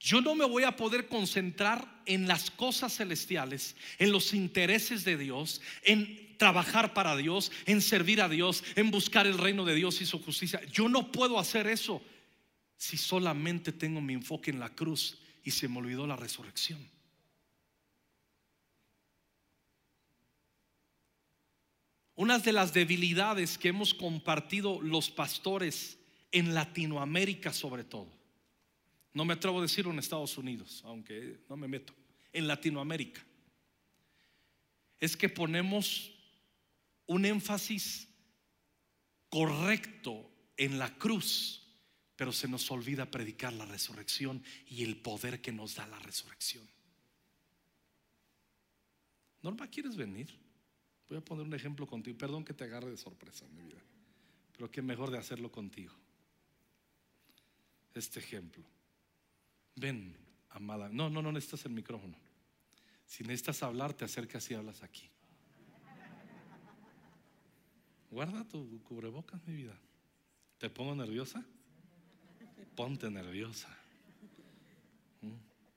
Yo 0.00 0.22
no 0.22 0.34
me 0.34 0.46
voy 0.46 0.64
a 0.64 0.76
poder 0.76 1.08
concentrar 1.08 1.86
en 2.06 2.26
las 2.26 2.50
cosas 2.50 2.96
celestiales, 2.96 3.76
en 3.98 4.10
los 4.10 4.32
intereses 4.32 5.04
de 5.04 5.18
Dios, 5.18 5.60
en 5.82 6.38
trabajar 6.38 6.94
para 6.94 7.14
Dios, 7.18 7.52
en 7.66 7.82
servir 7.82 8.22
a 8.22 8.28
Dios, 8.30 8.64
en 8.76 8.90
buscar 8.90 9.26
el 9.26 9.36
reino 9.36 9.66
de 9.66 9.74
Dios 9.74 10.00
y 10.00 10.06
su 10.06 10.18
justicia. 10.22 10.64
Yo 10.72 10.88
no 10.88 11.12
puedo 11.12 11.38
hacer 11.38 11.66
eso 11.66 12.02
si 12.78 12.96
solamente 12.96 13.72
tengo 13.72 14.00
mi 14.00 14.14
enfoque 14.14 14.50
en 14.50 14.58
la 14.58 14.70
cruz 14.70 15.18
y 15.44 15.50
se 15.50 15.68
me 15.68 15.78
olvidó 15.78 16.06
la 16.06 16.16
resurrección. 16.16 16.80
Una 22.14 22.38
de 22.38 22.52
las 22.54 22.72
debilidades 22.72 23.58
que 23.58 23.68
hemos 23.68 23.92
compartido 23.92 24.80
los 24.80 25.10
pastores 25.10 25.98
en 26.32 26.54
Latinoamérica 26.54 27.52
sobre 27.52 27.84
todo, 27.84 28.19
no 29.12 29.24
me 29.24 29.34
atrevo 29.34 29.58
a 29.58 29.62
decirlo 29.62 29.92
en 29.92 29.98
Estados 29.98 30.38
Unidos, 30.38 30.82
aunque 30.84 31.40
no 31.48 31.56
me 31.56 31.68
meto, 31.68 31.94
en 32.32 32.46
Latinoamérica, 32.46 33.24
es 34.98 35.16
que 35.16 35.28
ponemos 35.28 36.12
un 37.06 37.24
énfasis 37.24 38.08
correcto 39.28 40.30
en 40.56 40.78
la 40.78 40.96
cruz, 40.96 41.62
pero 42.14 42.32
se 42.32 42.48
nos 42.48 42.70
olvida 42.70 43.10
predicar 43.10 43.52
la 43.52 43.64
resurrección 43.64 44.44
y 44.68 44.84
el 44.84 44.96
poder 44.96 45.40
que 45.40 45.52
nos 45.52 45.74
da 45.74 45.86
la 45.86 45.98
resurrección. 45.98 46.68
Norma, 49.42 49.68
¿quieres 49.68 49.96
venir? 49.96 50.28
Voy 51.08 51.18
a 51.18 51.22
poner 51.22 51.46
un 51.46 51.54
ejemplo 51.54 51.86
contigo. 51.86 52.16
Perdón 52.18 52.44
que 52.44 52.52
te 52.52 52.64
agarre 52.64 52.90
de 52.90 52.96
sorpresa 52.96 53.46
mi 53.48 53.62
vida, 53.62 53.80
pero 54.52 54.70
qué 54.70 54.82
mejor 54.82 55.10
de 55.10 55.18
hacerlo 55.18 55.50
contigo. 55.50 55.94
Este 57.94 58.20
ejemplo. 58.20 58.62
Ven, 59.76 60.16
amada. 60.50 60.88
No, 60.88 61.08
no, 61.10 61.22
no 61.22 61.32
necesitas 61.32 61.64
el 61.66 61.72
micrófono. 61.72 62.16
Si 63.06 63.24
necesitas 63.24 63.62
hablar, 63.62 63.92
te 63.92 64.04
acercas 64.04 64.50
y 64.50 64.54
hablas 64.54 64.82
aquí. 64.82 65.10
Guarda 68.10 68.44
tu 68.44 68.82
cubrebocas, 68.82 69.40
mi 69.46 69.54
vida. 69.54 69.76
¿Te 70.58 70.68
pongo 70.68 70.94
nerviosa? 70.94 71.44
Ponte 72.76 73.10
nerviosa. 73.10 73.68
Mm. 75.22 75.34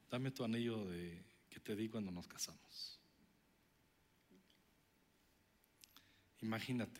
Dame 0.09 0.31
tu 0.31 0.43
anillo 0.43 0.83
de 0.85 1.23
que 1.49 1.59
te 1.59 1.75
di 1.75 1.89
cuando 1.89 2.11
nos 2.11 2.27
casamos. 2.27 2.99
Imagínate, 6.41 6.99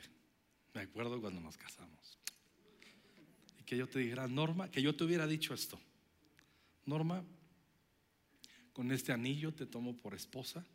me 0.74 0.82
acuerdo 0.82 1.20
cuando 1.20 1.42
nos 1.42 1.58
casamos. 1.58 2.18
Y 3.60 3.64
que 3.64 3.76
yo 3.76 3.88
te 3.88 4.00
dijera, 4.00 4.28
Norma, 4.28 4.70
que 4.72 4.82
yo 4.82 4.96
te 4.96 5.04
hubiera 5.04 5.28
dicho 5.28 5.54
esto. 5.54 5.80
Norma, 6.86 7.24
con 8.74 8.92
este 8.92 9.12
anillo 9.12 9.54
te 9.54 9.66
tomo 9.66 9.96
por 9.96 10.14
esposa. 10.14 10.66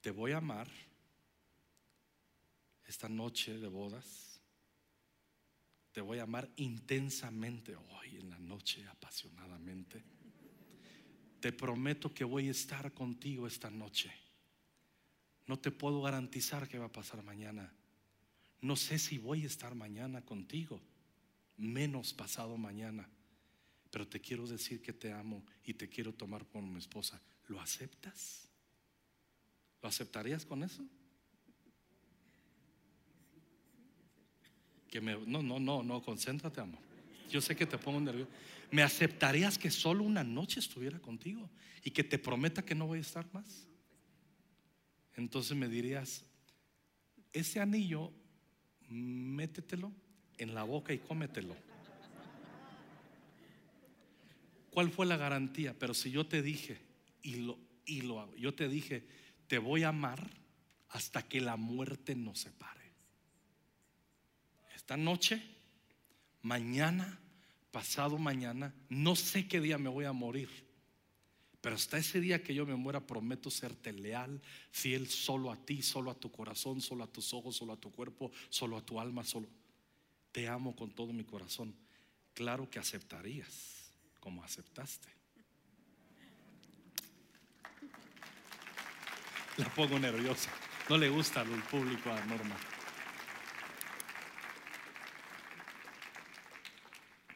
Te 0.00 0.10
voy 0.10 0.32
a 0.32 0.38
amar 0.38 0.68
esta 2.86 3.08
noche 3.08 3.58
de 3.58 3.68
bodas. 3.68 4.40
Te 5.92 6.00
voy 6.00 6.18
a 6.18 6.22
amar 6.22 6.48
intensamente 6.56 7.74
hoy 7.74 8.16
en 8.16 8.30
la 8.30 8.38
noche, 8.38 8.86
apasionadamente. 8.86 10.02
Te 11.40 11.52
prometo 11.52 12.12
que 12.14 12.24
voy 12.24 12.48
a 12.48 12.52
estar 12.52 12.92
contigo 12.92 13.46
esta 13.46 13.70
noche. 13.70 14.12
No 15.46 15.58
te 15.58 15.70
puedo 15.70 16.02
garantizar 16.02 16.68
qué 16.68 16.78
va 16.78 16.86
a 16.86 16.92
pasar 16.92 17.24
mañana. 17.24 17.72
No 18.60 18.76
sé 18.76 18.98
si 18.98 19.18
voy 19.18 19.42
a 19.42 19.46
estar 19.46 19.74
mañana 19.74 20.22
contigo, 20.22 20.80
menos 21.60 22.12
pasado 22.12 22.56
mañana. 22.56 23.08
Pero 23.90 24.08
te 24.08 24.20
quiero 24.20 24.46
decir 24.46 24.80
que 24.80 24.92
te 24.92 25.12
amo 25.12 25.44
y 25.64 25.74
te 25.74 25.88
quiero 25.88 26.12
tomar 26.12 26.46
como 26.46 26.66
mi 26.66 26.78
esposa. 26.78 27.20
¿Lo 27.48 27.60
aceptas? 27.60 28.48
¿Lo 29.82 29.88
aceptarías 29.88 30.44
con 30.46 30.62
eso? 30.62 30.84
Que 34.88 35.00
me, 35.00 35.16
no, 35.26 35.42
no, 35.42 35.60
no, 35.60 35.82
no, 35.82 36.02
concéntrate, 36.02 36.60
amor. 36.60 36.80
Yo 37.28 37.40
sé 37.40 37.54
que 37.54 37.66
te 37.66 37.78
pongo 37.78 38.00
nervioso. 38.00 38.30
¿Me 38.70 38.82
aceptarías 38.82 39.58
que 39.58 39.70
solo 39.70 40.04
una 40.04 40.24
noche 40.24 40.60
estuviera 40.60 40.98
contigo 41.00 41.50
y 41.84 41.90
que 41.90 42.04
te 42.04 42.18
prometa 42.18 42.64
que 42.64 42.74
no 42.74 42.86
voy 42.86 42.98
a 42.98 43.02
estar 43.02 43.26
más? 43.32 43.66
Entonces 45.16 45.56
me 45.56 45.68
dirías, 45.68 46.24
ese 47.32 47.60
anillo, 47.60 48.12
métetelo 48.88 49.92
en 50.42 50.54
la 50.54 50.64
boca 50.64 50.92
y 50.92 50.98
cómetelo. 50.98 51.54
¿Cuál 54.70 54.90
fue 54.90 55.06
la 55.06 55.16
garantía? 55.16 55.74
Pero 55.78 55.94
si 55.94 56.10
yo 56.10 56.26
te 56.26 56.42
dije, 56.42 56.78
y 57.22 57.36
lo, 57.36 57.58
y 57.84 58.02
lo 58.02 58.20
hago, 58.20 58.36
yo 58.36 58.54
te 58.54 58.68
dije, 58.68 59.04
te 59.46 59.58
voy 59.58 59.82
a 59.82 59.88
amar 59.88 60.30
hasta 60.88 61.22
que 61.22 61.40
la 61.40 61.56
muerte 61.56 62.14
nos 62.14 62.40
separe 62.40 62.80
esta 64.90 64.96
noche, 64.96 65.40
mañana, 66.42 67.20
pasado 67.70 68.18
mañana, 68.18 68.74
no 68.88 69.14
sé 69.14 69.46
qué 69.46 69.60
día 69.60 69.78
me 69.78 69.88
voy 69.88 70.04
a 70.04 70.12
morir. 70.12 70.48
Pero 71.60 71.76
hasta 71.76 71.96
ese 71.96 72.20
día 72.20 72.42
que 72.42 72.56
yo 72.56 72.66
me 72.66 72.74
muera, 72.74 73.06
prometo 73.06 73.52
serte 73.52 73.92
leal, 73.92 74.42
fiel 74.72 75.06
solo 75.08 75.52
a 75.52 75.64
ti, 75.64 75.80
solo 75.80 76.10
a 76.10 76.18
tu 76.18 76.32
corazón, 76.32 76.80
solo 76.80 77.04
a 77.04 77.06
tus 77.06 77.32
ojos, 77.32 77.54
solo 77.54 77.74
a 77.74 77.76
tu 77.76 77.92
cuerpo, 77.92 78.32
solo 78.48 78.76
a 78.76 78.84
tu 78.84 78.98
alma, 78.98 79.22
solo. 79.22 79.46
Te 80.32 80.48
amo 80.48 80.76
con 80.76 80.90
todo 80.92 81.12
mi 81.12 81.24
corazón. 81.24 81.74
Claro 82.34 82.70
que 82.70 82.78
aceptarías, 82.78 83.92
como 84.20 84.44
aceptaste. 84.44 85.08
La 89.56 89.68
pongo 89.74 89.98
nerviosa. 89.98 90.50
No 90.88 90.96
le 90.96 91.08
gusta 91.08 91.40
al 91.40 91.62
público 91.64 92.10
a 92.10 92.24
Norma. 92.24 92.56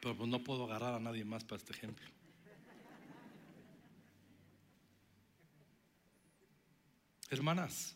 Pero 0.01 0.15
pues 0.17 0.29
no 0.29 0.43
puedo 0.43 0.65
agarrar 0.65 0.93
a 0.93 0.99
nadie 0.99 1.25
más 1.25 1.43
para 1.43 1.57
este 1.57 1.73
ejemplo. 1.73 2.05
Hermanas, 7.29 7.95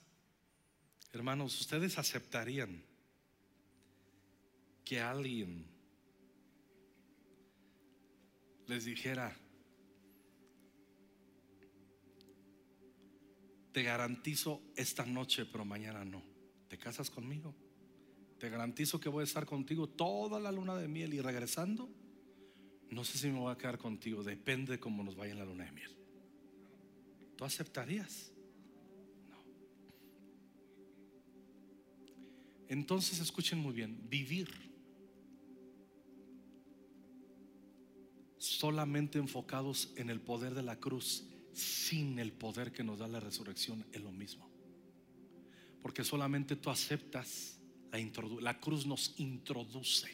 hermanos, 1.13 1.59
ustedes 1.61 1.97
aceptarían 1.97 2.88
que 4.89 4.99
alguien 4.99 5.67
les 8.65 8.85
dijera, 8.85 9.37
te 13.71 13.83
garantizo 13.83 14.63
esta 14.75 15.05
noche, 15.05 15.45
pero 15.45 15.63
mañana 15.63 16.03
no. 16.03 16.23
¿Te 16.67 16.79
casas 16.79 17.11
conmigo? 17.11 17.53
Te 18.39 18.49
garantizo 18.49 18.99
que 18.99 19.09
voy 19.09 19.21
a 19.21 19.25
estar 19.25 19.45
contigo 19.45 19.87
toda 19.87 20.39
la 20.39 20.51
luna 20.51 20.75
de 20.75 20.87
miel 20.87 21.13
y 21.13 21.21
regresando 21.21 21.87
no 22.89 23.03
sé 23.03 23.19
si 23.19 23.27
me 23.27 23.37
voy 23.37 23.51
a 23.51 23.57
quedar 23.59 23.77
contigo, 23.77 24.23
depende 24.23 24.71
de 24.71 24.79
cómo 24.79 25.03
nos 25.03 25.15
vaya 25.15 25.33
en 25.33 25.37
la 25.37 25.45
luna 25.45 25.65
de 25.65 25.71
miel. 25.71 25.95
¿Tú 27.35 27.45
aceptarías? 27.45 28.31
No. 29.29 29.37
Entonces 32.67 33.19
escuchen 33.19 33.59
muy 33.59 33.73
bien, 33.73 34.09
vivir 34.09 34.68
solamente 38.59 39.17
enfocados 39.19 39.93
en 39.95 40.09
el 40.09 40.19
poder 40.19 40.53
de 40.53 40.63
la 40.63 40.75
cruz, 40.75 41.23
sin 41.53 42.19
el 42.19 42.33
poder 42.33 42.73
que 42.73 42.83
nos 42.83 42.99
da 42.99 43.07
la 43.07 43.21
resurrección, 43.21 43.85
es 43.93 44.01
lo 44.01 44.11
mismo. 44.11 44.49
Porque 45.81 46.03
solamente 46.03 46.57
tú 46.57 46.69
aceptas 46.69 47.57
la, 47.89 47.99
la 48.41 48.59
cruz 48.59 48.85
nos 48.85 49.17
introduce 49.17 50.09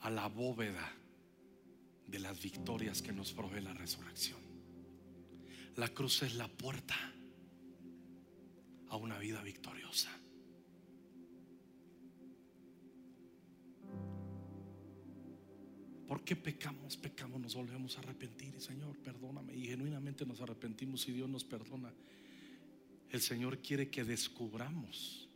a 0.00 0.10
la 0.10 0.28
bóveda 0.28 0.92
de 2.06 2.18
las 2.18 2.42
victorias 2.42 3.00
que 3.00 3.14
nos 3.14 3.32
provee 3.32 3.62
la 3.62 3.72
resurrección. 3.72 4.40
La 5.76 5.88
cruz 5.88 6.22
es 6.22 6.34
la 6.34 6.48
puerta 6.48 6.96
a 8.90 8.96
una 8.96 9.18
vida 9.18 9.40
victoriosa. 9.40 10.10
¿Por 16.08 16.24
qué 16.24 16.34
pecamos? 16.34 16.96
Pecamos, 16.96 17.40
nos 17.40 17.54
volvemos 17.54 17.96
a 17.96 18.00
arrepentir 18.00 18.54
y 18.56 18.60
Señor, 18.60 18.96
perdóname. 18.98 19.54
Y 19.54 19.66
genuinamente 19.66 20.26
nos 20.26 20.40
arrepentimos 20.40 21.06
y 21.08 21.12
Dios 21.12 21.28
nos 21.28 21.44
perdona. 21.44 21.92
El 23.10 23.20
Señor 23.20 23.58
quiere 23.58 23.88
que 23.90 24.02
descubramos 24.04 25.28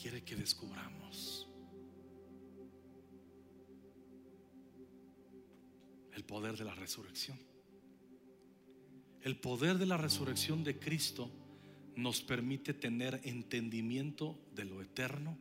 quiere 0.00 0.22
que 0.22 0.34
descubramos 0.34 1.46
El 6.20 6.24
poder 6.26 6.56
de 6.58 6.64
la 6.64 6.74
resurrección. 6.74 7.38
El 9.22 9.36
poder 9.36 9.78
de 9.78 9.86
la 9.86 9.96
resurrección 9.96 10.64
de 10.64 10.78
Cristo 10.78 11.30
nos 11.96 12.20
permite 12.20 12.74
tener 12.74 13.20
entendimiento 13.24 14.38
de 14.54 14.66
lo 14.66 14.82
eterno, 14.82 15.38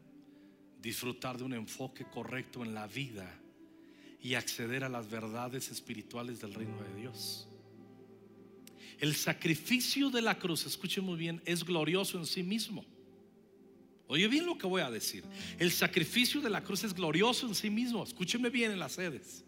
disfrutar 0.81 1.37
de 1.37 1.43
un 1.43 1.53
enfoque 1.53 2.05
correcto 2.05 2.63
en 2.63 2.73
la 2.73 2.87
vida 2.87 3.39
y 4.21 4.33
acceder 4.33 4.83
a 4.83 4.89
las 4.89 5.09
verdades 5.09 5.69
espirituales 5.69 6.41
del 6.41 6.53
reino 6.53 6.81
de 6.81 7.01
Dios. 7.01 7.47
El 8.99 9.15
sacrificio 9.15 10.09
de 10.09 10.21
la 10.21 10.37
cruz, 10.37 10.65
escuchen 10.65 11.05
muy 11.05 11.17
bien, 11.17 11.41
es 11.45 11.63
glorioso 11.63 12.17
en 12.19 12.25
sí 12.25 12.43
mismo. 12.43 12.85
Oye 14.07 14.27
bien 14.27 14.45
lo 14.45 14.57
que 14.57 14.67
voy 14.67 14.81
a 14.81 14.89
decir. 14.89 15.23
El 15.57 15.71
sacrificio 15.71 16.41
de 16.41 16.49
la 16.49 16.63
cruz 16.63 16.83
es 16.83 16.93
glorioso 16.93 17.47
en 17.47 17.55
sí 17.55 17.69
mismo. 17.69 18.03
Escúcheme 18.03 18.49
bien 18.49 18.71
en 18.71 18.79
las 18.79 18.93
sedes. 18.93 19.45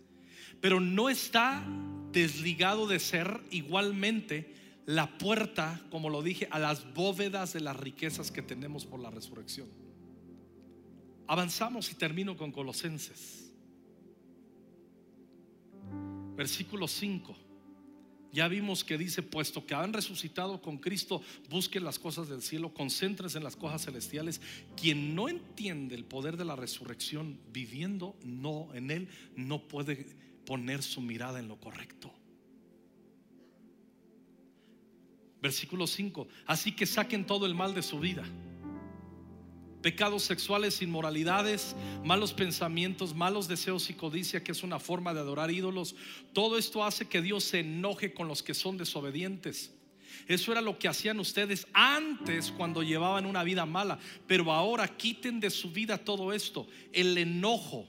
Pero 0.61 0.79
no 0.79 1.09
está 1.09 1.65
desligado 2.11 2.87
de 2.87 2.99
ser 2.99 3.41
igualmente 3.49 4.53
la 4.85 5.17
puerta, 5.17 5.81
como 5.89 6.09
lo 6.09 6.21
dije, 6.21 6.47
a 6.51 6.59
las 6.59 6.93
bóvedas 6.93 7.53
de 7.53 7.61
las 7.61 7.75
riquezas 7.75 8.31
que 8.31 8.41
tenemos 8.41 8.85
por 8.85 8.99
la 8.99 9.09
resurrección. 9.09 9.67
Avanzamos 11.31 11.89
y 11.89 11.95
termino 11.95 12.35
con 12.35 12.51
Colosenses. 12.51 13.53
Versículo 16.35 16.89
5. 16.89 17.33
Ya 18.33 18.49
vimos 18.49 18.83
que 18.83 18.97
dice, 18.97 19.23
puesto 19.23 19.65
que 19.65 19.73
han 19.73 19.93
resucitado 19.93 20.61
con 20.61 20.77
Cristo, 20.77 21.21
busquen 21.49 21.85
las 21.85 21.99
cosas 21.99 22.27
del 22.27 22.41
cielo, 22.41 22.73
concéntrense 22.73 23.37
en 23.37 23.45
las 23.45 23.55
cosas 23.55 23.85
celestiales. 23.85 24.41
Quien 24.75 25.15
no 25.15 25.29
entiende 25.29 25.95
el 25.95 26.03
poder 26.03 26.35
de 26.35 26.43
la 26.43 26.57
resurrección 26.57 27.39
viviendo 27.53 28.17
no 28.25 28.67
en 28.73 28.91
él, 28.91 29.07
no 29.37 29.69
puede 29.69 30.07
poner 30.45 30.83
su 30.83 30.99
mirada 30.99 31.39
en 31.39 31.47
lo 31.47 31.61
correcto. 31.61 32.11
Versículo 35.41 35.87
5. 35.87 36.27
Así 36.45 36.73
que 36.73 36.85
saquen 36.85 37.25
todo 37.25 37.45
el 37.45 37.55
mal 37.55 37.73
de 37.73 37.83
su 37.83 38.01
vida. 38.01 38.25
Pecados 39.81 40.23
sexuales, 40.23 40.81
inmoralidades, 40.81 41.75
malos 42.03 42.33
pensamientos, 42.33 43.15
malos 43.15 43.47
deseos 43.47 43.89
y 43.89 43.93
codicia, 43.93 44.43
que 44.43 44.51
es 44.51 44.63
una 44.63 44.79
forma 44.79 45.13
de 45.13 45.21
adorar 45.21 45.51
ídolos. 45.51 45.95
Todo 46.33 46.57
esto 46.57 46.83
hace 46.83 47.07
que 47.07 47.21
Dios 47.21 47.43
se 47.43 47.59
enoje 47.59 48.13
con 48.13 48.27
los 48.27 48.43
que 48.43 48.53
son 48.53 48.77
desobedientes. 48.77 49.73
Eso 50.27 50.51
era 50.51 50.61
lo 50.61 50.77
que 50.77 50.87
hacían 50.87 51.19
ustedes 51.19 51.67
antes 51.73 52.51
cuando 52.51 52.83
llevaban 52.83 53.25
una 53.25 53.43
vida 53.43 53.65
mala. 53.65 53.99
Pero 54.27 54.51
ahora 54.51 54.87
quiten 54.87 55.39
de 55.39 55.49
su 55.49 55.71
vida 55.71 55.97
todo 55.97 56.33
esto. 56.33 56.67
El 56.93 57.17
enojo, 57.17 57.87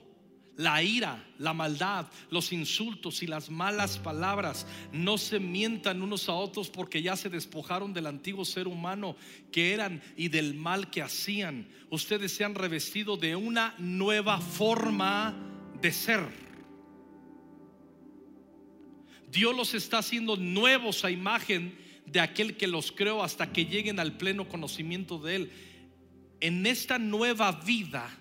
la 0.55 0.83
ira, 0.83 1.23
la 1.39 1.53
maldad, 1.53 2.07
los 2.29 2.53
insultos 2.53 3.23
y 3.23 3.27
las 3.27 3.49
malas 3.49 3.97
palabras. 3.97 4.67
No 4.91 5.17
se 5.17 5.39
mientan 5.39 6.01
unos 6.01 6.29
a 6.29 6.33
otros 6.33 6.69
porque 6.69 7.01
ya 7.01 7.15
se 7.15 7.29
despojaron 7.29 7.93
del 7.93 8.07
antiguo 8.07 8.45
ser 8.45 8.67
humano 8.67 9.15
que 9.51 9.73
eran 9.73 10.01
y 10.15 10.29
del 10.29 10.53
mal 10.53 10.89
que 10.89 11.01
hacían. 11.01 11.67
Ustedes 11.89 12.35
se 12.35 12.43
han 12.43 12.55
revestido 12.55 13.17
de 13.17 13.35
una 13.35 13.75
nueva 13.79 14.39
forma 14.39 15.35
de 15.81 15.91
ser. 15.91 16.43
Dios 19.31 19.55
los 19.55 19.73
está 19.73 19.97
haciendo 19.97 20.35
nuevos 20.35 21.03
a 21.03 21.09
imagen 21.09 21.75
de 22.05 22.19
aquel 22.19 22.55
que 22.57 22.67
los 22.67 22.91
creó 22.91 23.23
hasta 23.23 23.51
que 23.51 23.65
lleguen 23.65 23.99
al 23.99 24.17
pleno 24.17 24.47
conocimiento 24.47 25.17
de 25.17 25.35
Él. 25.35 25.51
En 26.39 26.67
esta 26.67 26.99
nueva 26.99 27.51
vida 27.51 28.19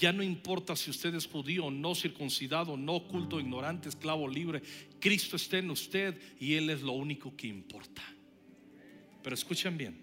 ya 0.00 0.14
no 0.14 0.22
importa 0.22 0.74
si 0.74 0.90
usted 0.90 1.14
es 1.14 1.26
judío, 1.26 1.70
no 1.70 1.94
circuncidado, 1.94 2.74
no 2.74 2.94
oculto, 2.94 3.38
ignorante, 3.38 3.90
esclavo, 3.90 4.26
libre. 4.26 4.62
Cristo 4.98 5.36
está 5.36 5.58
en 5.58 5.70
usted 5.70 6.18
y 6.40 6.54
Él 6.54 6.70
es 6.70 6.80
lo 6.80 6.92
único 6.92 7.36
que 7.36 7.48
importa. 7.48 8.02
Pero 9.22 9.34
escuchen 9.34 9.76
bien. 9.76 10.02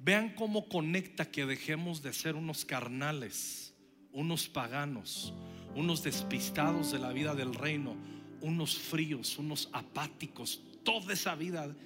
Vean 0.00 0.34
cómo 0.34 0.68
conecta 0.68 1.30
que 1.30 1.46
dejemos 1.46 2.02
de 2.02 2.12
ser 2.12 2.34
unos 2.34 2.64
carnales, 2.64 3.72
unos 4.12 4.48
paganos, 4.48 5.32
unos 5.76 6.02
despistados 6.02 6.90
de 6.90 6.98
la 6.98 7.12
vida 7.12 7.36
del 7.36 7.54
reino, 7.54 7.96
unos 8.40 8.76
fríos, 8.76 9.38
unos 9.38 9.68
apáticos. 9.72 10.60
Toda 10.82 11.12
esa 11.12 11.36
vida, 11.36 11.76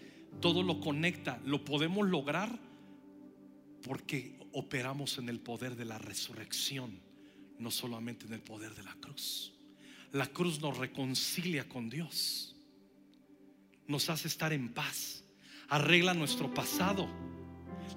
todo 0.41 0.63
lo 0.63 0.81
conecta. 0.81 1.39
Lo 1.45 1.67
podemos 1.67 2.09
lograr 2.09 2.59
porque 3.83 4.44
operamos 4.55 5.19
en 5.19 5.29
el 5.29 5.41
poder 5.41 5.77
de 5.77 5.85
la 5.85 5.99
resurrección, 5.99 7.01
no 7.59 7.71
solamente 7.71 8.27
en 8.27 8.33
el 8.33 8.41
poder 8.41 8.75
de 8.75 8.85
la 8.85 8.95
cruz. 8.95 9.53
La 10.13 10.27
cruz 10.29 10.61
nos 10.61 10.79
reconcilia 10.79 11.69
con 11.69 11.91
Dios, 11.91 12.55
nos 13.89 14.09
hace 14.11 14.29
estar 14.29 14.53
en 14.53 14.73
paz, 14.73 15.25
arregla 15.69 16.15
nuestro 16.15 16.55
pasado. 16.55 17.09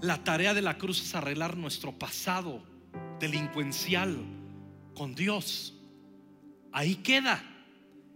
La 0.02 0.24
tarea 0.24 0.54
de 0.56 0.64
la 0.64 0.78
cruz 0.78 1.02
es 1.02 1.14
arreglar 1.14 1.56
nuestro 1.56 1.98
pasado 1.98 2.64
delincuencial 3.20 4.18
con 4.96 5.14
Dios. 5.14 5.76
Ahí 6.72 6.96
queda, 6.96 7.44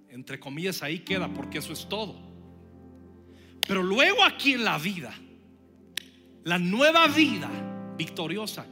entre 0.10 0.40
comillas, 0.40 0.82
ahí 0.82 1.00
queda, 1.00 1.32
porque 1.32 1.60
eso 1.60 1.74
es 1.74 1.88
todo. 1.88 2.20
Pero 3.68 3.84
luego 3.84 4.24
aquí 4.24 4.54
en 4.54 4.64
la 4.64 4.80
vida, 4.80 5.14
la 6.44 6.58
nueva 6.58 7.08
vida, 7.08 7.50
victoriosa, 8.02 8.66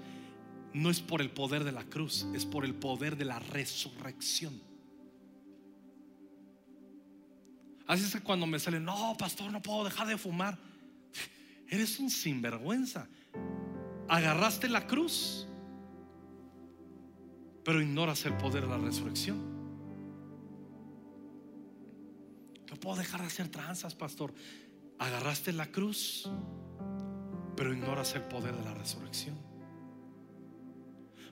no 0.74 0.90
es 0.90 1.02
por 1.02 1.22
el 1.22 1.30
poder 1.30 1.64
de 1.64 1.72
la 1.72 1.84
cruz, 1.84 2.26
es 2.34 2.46
por 2.48 2.66
el 2.66 2.74
poder 2.74 3.16
de 3.16 3.26
la 3.26 3.38
resurrección. 3.38 4.60
Así 7.86 8.06
es 8.06 8.14
que 8.14 8.22
cuando 8.22 8.48
me 8.48 8.58
sale, 8.58 8.80
no, 8.80 9.16
pastor, 9.20 9.52
no 9.52 9.62
puedo 9.62 9.84
dejar 9.84 10.08
de 10.08 10.18
fumar. 10.18 10.58
Eres 11.70 12.00
un 12.00 12.10
sinvergüenza. 12.10 13.08
Agarraste 14.08 14.68
la 14.68 14.88
cruz, 14.88 15.48
pero 17.64 17.84
ignoras 17.84 18.26
el 18.26 18.36
poder 18.36 18.64
de 18.64 18.70
la 18.70 18.78
resurrección. 18.80 19.38
No 22.68 22.76
puedo 22.80 22.98
dejar 22.98 23.22
de 23.22 23.28
hacer 23.28 23.48
tranzas, 23.50 23.94
pastor. 23.94 24.34
Agarraste 24.98 25.54
la 25.54 25.68
cruz, 25.68 26.28
pero 27.60 27.74
ignoras 27.74 28.16
el 28.16 28.22
poder 28.22 28.56
de 28.56 28.64
la 28.64 28.74
resurrección. 28.74 29.36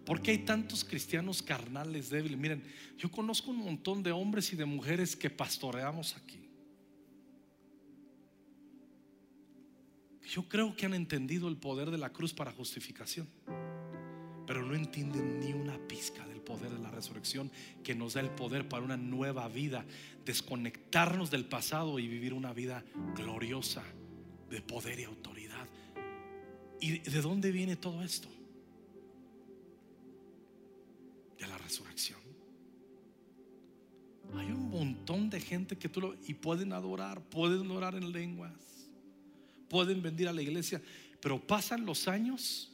Porque 0.05 0.31
hay 0.31 0.39
tantos 0.39 0.83
cristianos 0.83 1.41
carnales 1.41 2.09
débiles? 2.09 2.37
Miren, 2.37 2.65
yo 2.97 3.09
conozco 3.09 3.49
un 3.49 3.59
montón 3.59 4.03
de 4.03 4.11
hombres 4.11 4.51
y 4.51 4.57
de 4.57 4.65
mujeres 4.65 5.15
que 5.15 5.29
pastoreamos 5.29 6.17
aquí. 6.17 6.49
Yo 10.27 10.49
creo 10.49 10.75
que 10.75 10.85
han 10.85 10.93
entendido 10.93 11.47
el 11.47 11.55
poder 11.55 11.91
de 11.91 11.97
la 11.97 12.09
cruz 12.09 12.33
para 12.33 12.51
justificación, 12.51 13.29
pero 14.45 14.65
no 14.65 14.75
entienden 14.75 15.39
ni 15.39 15.53
una 15.53 15.77
pizca 15.87 16.27
del 16.27 16.41
poder 16.41 16.71
de 16.71 16.79
la 16.79 16.91
resurrección 16.91 17.49
que 17.85 17.95
nos 17.95 18.15
da 18.15 18.19
el 18.19 18.31
poder 18.31 18.67
para 18.67 18.83
una 18.83 18.97
nueva 18.97 19.47
vida, 19.47 19.85
desconectarnos 20.25 21.31
del 21.31 21.45
pasado 21.45 21.99
y 21.99 22.09
vivir 22.09 22.33
una 22.33 22.51
vida 22.51 22.83
gloriosa 23.15 23.85
de 24.49 24.59
poder 24.59 24.99
y 24.99 25.05
autoridad. 25.05 25.46
¿Y 26.79 26.99
de 26.99 27.21
dónde 27.21 27.51
viene 27.51 27.75
todo 27.75 28.03
esto? 28.03 28.27
De 31.39 31.47
la 31.47 31.57
resurrección. 31.57 32.19
Hay 34.35 34.47
un 34.51 34.69
montón 34.69 35.29
de 35.29 35.39
gente 35.39 35.77
que 35.77 35.89
tú 35.89 36.01
lo 36.01 36.15
y 36.27 36.33
pueden 36.33 36.73
adorar, 36.73 37.21
pueden 37.29 37.69
orar 37.71 37.95
en 37.95 38.11
lenguas, 38.11 38.53
pueden 39.69 40.01
venir 40.01 40.27
a 40.27 40.33
la 40.33 40.41
iglesia, 40.41 40.81
pero 41.21 41.39
pasan 41.45 41.85
los 41.85 42.07
años 42.07 42.71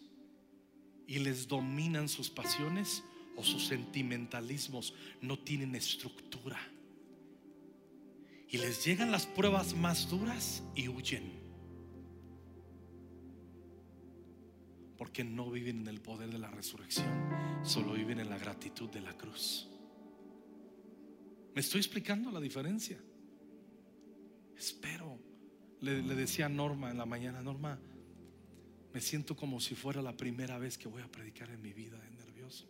y 1.07 1.19
les 1.19 1.47
dominan 1.47 2.09
sus 2.09 2.29
pasiones 2.29 3.03
o 3.35 3.43
sus 3.43 3.67
sentimentalismos, 3.67 4.93
no 5.21 5.37
tienen 5.37 5.75
estructura. 5.75 6.59
Y 8.49 8.57
les 8.57 8.85
llegan 8.85 9.11
las 9.11 9.25
pruebas 9.25 9.75
más 9.75 10.09
duras 10.09 10.63
y 10.75 10.87
huyen. 10.87 11.42
Porque 14.97 15.23
no 15.23 15.49
viven 15.49 15.82
en 15.82 15.88
el 15.88 16.01
poder 16.01 16.29
de 16.29 16.38
la 16.38 16.49
resurrección, 16.49 17.29
solo 17.63 17.93
viven 17.93 18.19
en 18.19 18.29
la 18.29 18.38
gratitud 18.38 18.89
de 18.89 19.01
la 19.01 19.13
cruz. 19.17 19.69
¿Me 21.53 21.62
estoy 21.62 21.79
explicando 21.79 22.32
la 22.32 22.39
diferencia? 22.39 22.97
Espero. 24.58 25.19
Le, 25.82 26.01
decía 26.01 26.45
a 26.45 26.49
Norma 26.49 26.89
en 26.91 26.97
la 26.97 27.06
mañana, 27.06 27.41
Norma, 27.41 27.77
me 28.93 29.01
siento 29.01 29.36
como 29.36 29.60
si 29.60 29.75
fuera 29.75 30.01
la 30.01 30.15
primera 30.15 30.58
vez 30.58 30.77
que 30.77 30.88
voy 30.88 31.01
a 31.01 31.12
predicar 31.12 31.49
en 31.49 31.62
mi 31.62 31.73
vida, 31.73 31.99
es 32.06 32.12
nervioso. 32.13 32.69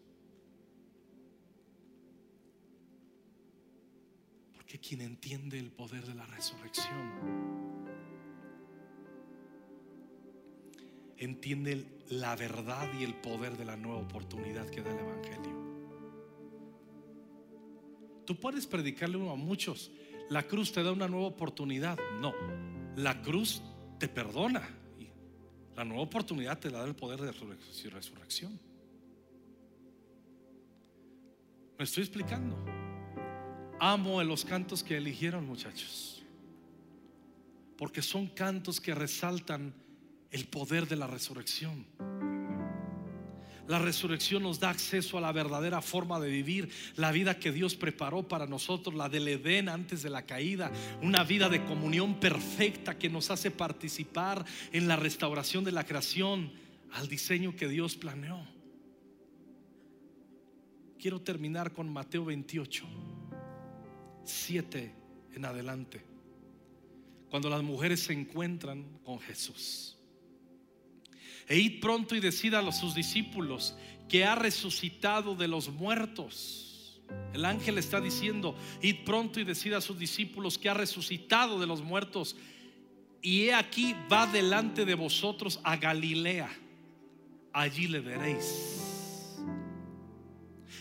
Porque 4.54 4.80
quien 4.80 5.02
entiende 5.02 5.60
el 5.60 5.72
poder 5.72 6.06
de 6.08 6.16
la 6.16 6.26
resurrección 6.26 7.93
entiende 11.17 11.86
la 12.10 12.36
verdad 12.36 12.88
y 12.99 13.04
el 13.04 13.15
poder 13.15 13.58
de 13.58 13.65
la 13.65 13.78
nueva 13.78 13.99
oportunidad 13.99 14.69
que 14.69 14.82
da 14.82 14.91
el 14.91 14.99
Evangelio. 14.99 15.63
Tú 18.26 18.36
puedes 18.36 18.65
predicarle 18.65 19.17
a 19.30 19.36
muchos. 19.36 19.91
La 20.30 20.43
cruz 20.43 20.71
te 20.71 20.84
da 20.84 20.91
una 20.91 21.08
nueva 21.08 21.28
oportunidad. 21.28 21.97
No, 22.19 22.34
la 22.95 23.21
cruz 23.21 23.62
te 23.99 24.08
perdona. 24.08 24.67
La 25.76 25.84
nueva 25.84 26.04
oportunidad 26.04 26.60
te 26.60 26.69
da 26.69 26.86
el 26.86 26.95
poder 26.95 27.19
de 27.19 27.32
resurrección. 27.32 28.60
¿Me 31.78 31.84
estoy 31.84 32.04
explicando? 32.04 32.56
Amo 33.80 34.23
los 34.23 34.45
cantos 34.45 34.84
que 34.84 34.97
eligieron 34.97 35.45
muchachos. 35.45 36.23
Porque 37.78 38.02
son 38.02 38.28
cantos 38.28 38.80
que 38.80 38.93
resaltan 38.93 39.73
el 40.34 40.46
poder 40.46 40.88
de 40.88 40.98
la 40.98 41.08
resurrección. 41.08 41.86
La 43.67 43.80
resurrección 43.80 44.43
nos 44.43 44.60
da 44.60 44.72
acceso 44.72 45.17
a 45.17 45.22
la 45.22 45.32
verdadera 45.32 45.82
forma 45.82 46.19
de 46.19 46.30
vivir, 46.30 46.69
la 46.98 47.13
vida 47.13 47.39
que 47.39 47.54
Dios 47.54 47.76
preparó 47.76 48.28
para 48.28 48.46
nosotros, 48.46 48.93
la 48.93 49.08
del 49.08 49.28
Edén 49.28 49.69
antes 49.69 50.02
de 50.02 50.10
la 50.10 50.26
caída, 50.26 50.69
una 51.02 51.24
vida 51.24 51.48
de 51.48 51.63
comunión 51.63 52.19
perfecta 52.19 52.98
que 52.98 53.10
nos 53.10 53.32
hace 53.32 53.52
participar 53.52 54.43
en 54.74 54.88
la 54.88 54.98
restauración 54.98 55.63
de 55.63 55.72
la 55.72 55.86
creación 55.86 56.52
al 56.91 57.08
diseño 57.08 57.56
que 57.56 57.69
Dios 57.69 57.96
planeó. 57.96 58.46
Quiero 61.00 61.22
terminar 61.22 61.72
con 61.72 61.91
Mateo 61.91 62.26
28, 62.26 62.86
7 64.26 64.96
en 65.36 65.46
adelante, 65.46 66.04
cuando 67.30 67.50
las 67.50 67.63
mujeres 67.63 68.02
se 68.02 68.13
encuentran 68.13 69.00
con 69.06 69.19
Jesús. 69.19 69.98
E 71.48 71.60
id 71.60 71.80
pronto 71.82 72.16
y 72.16 72.20
decida 72.20 72.60
a 72.60 72.72
sus 72.72 72.96
discípulos 72.96 73.76
que 74.08 74.26
ha 74.26 74.36
resucitado 74.36 75.36
de 75.36 75.48
los 75.48 75.70
muertos. 75.70 77.02
El 77.34 77.46
ángel 77.46 77.78
está 77.78 78.00
diciendo, 78.00 78.56
id 78.82 79.04
pronto 79.06 79.40
y 79.40 79.44
decida 79.44 79.78
a 79.78 79.82
sus 79.82 79.98
discípulos 79.98 80.58
que 80.58 80.70
ha 80.70 80.74
resucitado 80.74 81.60
de 81.60 81.68
los 81.68 81.82
muertos. 81.82 82.36
Y 83.22 83.46
he 83.46 83.54
aquí 83.54 83.96
va 84.12 84.28
delante 84.28 84.86
de 84.86 84.96
vosotros 84.96 85.60
a 85.64 85.78
Galilea. 85.78 86.50
Allí 87.54 87.88
le 87.88 88.00
veréis. 88.00 88.84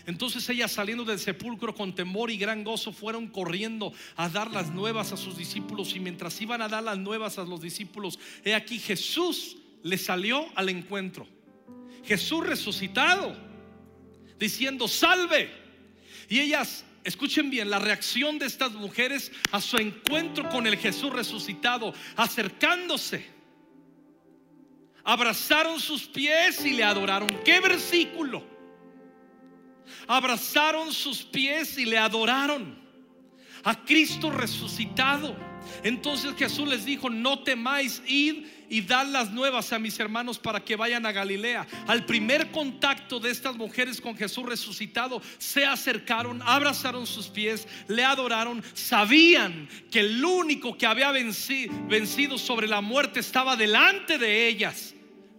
Entonces 0.05 0.47
ellas 0.49 0.71
saliendo 0.71 1.05
del 1.05 1.19
sepulcro 1.19 1.73
con 1.73 1.95
temor 1.95 2.29
y 2.29 2.37
gran 2.37 2.63
gozo 2.63 2.91
fueron 2.91 3.27
corriendo 3.27 3.93
a 4.17 4.27
dar 4.27 4.51
las 4.51 4.71
nuevas 4.71 5.13
a 5.13 5.17
sus 5.17 5.37
discípulos 5.37 5.95
y 5.95 5.99
mientras 5.99 6.39
iban 6.41 6.61
a 6.61 6.67
dar 6.67 6.83
las 6.83 6.97
nuevas 6.97 7.37
a 7.37 7.45
los 7.45 7.61
discípulos, 7.61 8.19
he 8.43 8.53
aquí 8.53 8.79
Jesús 8.79 9.57
le 9.83 9.97
salió 9.97 10.45
al 10.55 10.69
encuentro. 10.69 11.27
Jesús 12.03 12.45
resucitado, 12.45 13.35
diciendo, 14.39 14.87
salve. 14.87 15.51
Y 16.29 16.39
ellas, 16.39 16.83
escuchen 17.03 17.49
bien, 17.49 17.69
la 17.69 17.79
reacción 17.79 18.39
de 18.39 18.45
estas 18.45 18.71
mujeres 18.71 19.31
a 19.51 19.61
su 19.61 19.77
encuentro 19.77 20.49
con 20.49 20.65
el 20.67 20.77
Jesús 20.77 21.11
resucitado, 21.11 21.93
acercándose, 22.15 23.25
abrazaron 25.03 25.79
sus 25.79 26.03
pies 26.03 26.65
y 26.65 26.71
le 26.71 26.83
adoraron. 26.83 27.29
¿Qué 27.43 27.59
versículo? 27.59 28.43
Abrazaron 30.07 30.91
sus 30.91 31.23
pies 31.23 31.77
y 31.77 31.85
le 31.85 31.97
adoraron 31.97 32.81
a 33.63 33.83
Cristo 33.85 34.31
resucitado. 34.31 35.52
Entonces 35.83 36.33
Jesús 36.37 36.67
les 36.67 36.85
dijo, 36.85 37.09
no 37.09 37.43
temáis, 37.43 38.01
id 38.07 38.45
y 38.69 38.81
dad 38.81 39.07
las 39.07 39.31
nuevas 39.31 39.71
a 39.73 39.79
mis 39.79 39.99
hermanos 39.99 40.39
para 40.39 40.63
que 40.63 40.75
vayan 40.75 41.05
a 41.05 41.11
Galilea. 41.11 41.67
Al 41.87 42.05
primer 42.05 42.51
contacto 42.51 43.19
de 43.19 43.29
estas 43.29 43.55
mujeres 43.55 44.01
con 44.01 44.15
Jesús 44.15 44.45
resucitado, 44.45 45.21
se 45.37 45.65
acercaron, 45.65 46.41
abrazaron 46.41 47.05
sus 47.05 47.27
pies, 47.27 47.67
le 47.87 48.03
adoraron, 48.03 48.63
sabían 48.73 49.69
que 49.91 49.99
el 49.99 50.23
único 50.23 50.77
que 50.77 50.85
había 50.85 51.11
vencido 51.11 52.37
sobre 52.37 52.67
la 52.67 52.81
muerte 52.81 53.19
estaba 53.19 53.55
delante 53.55 54.17
de 54.17 54.47
ellas. 54.47 54.93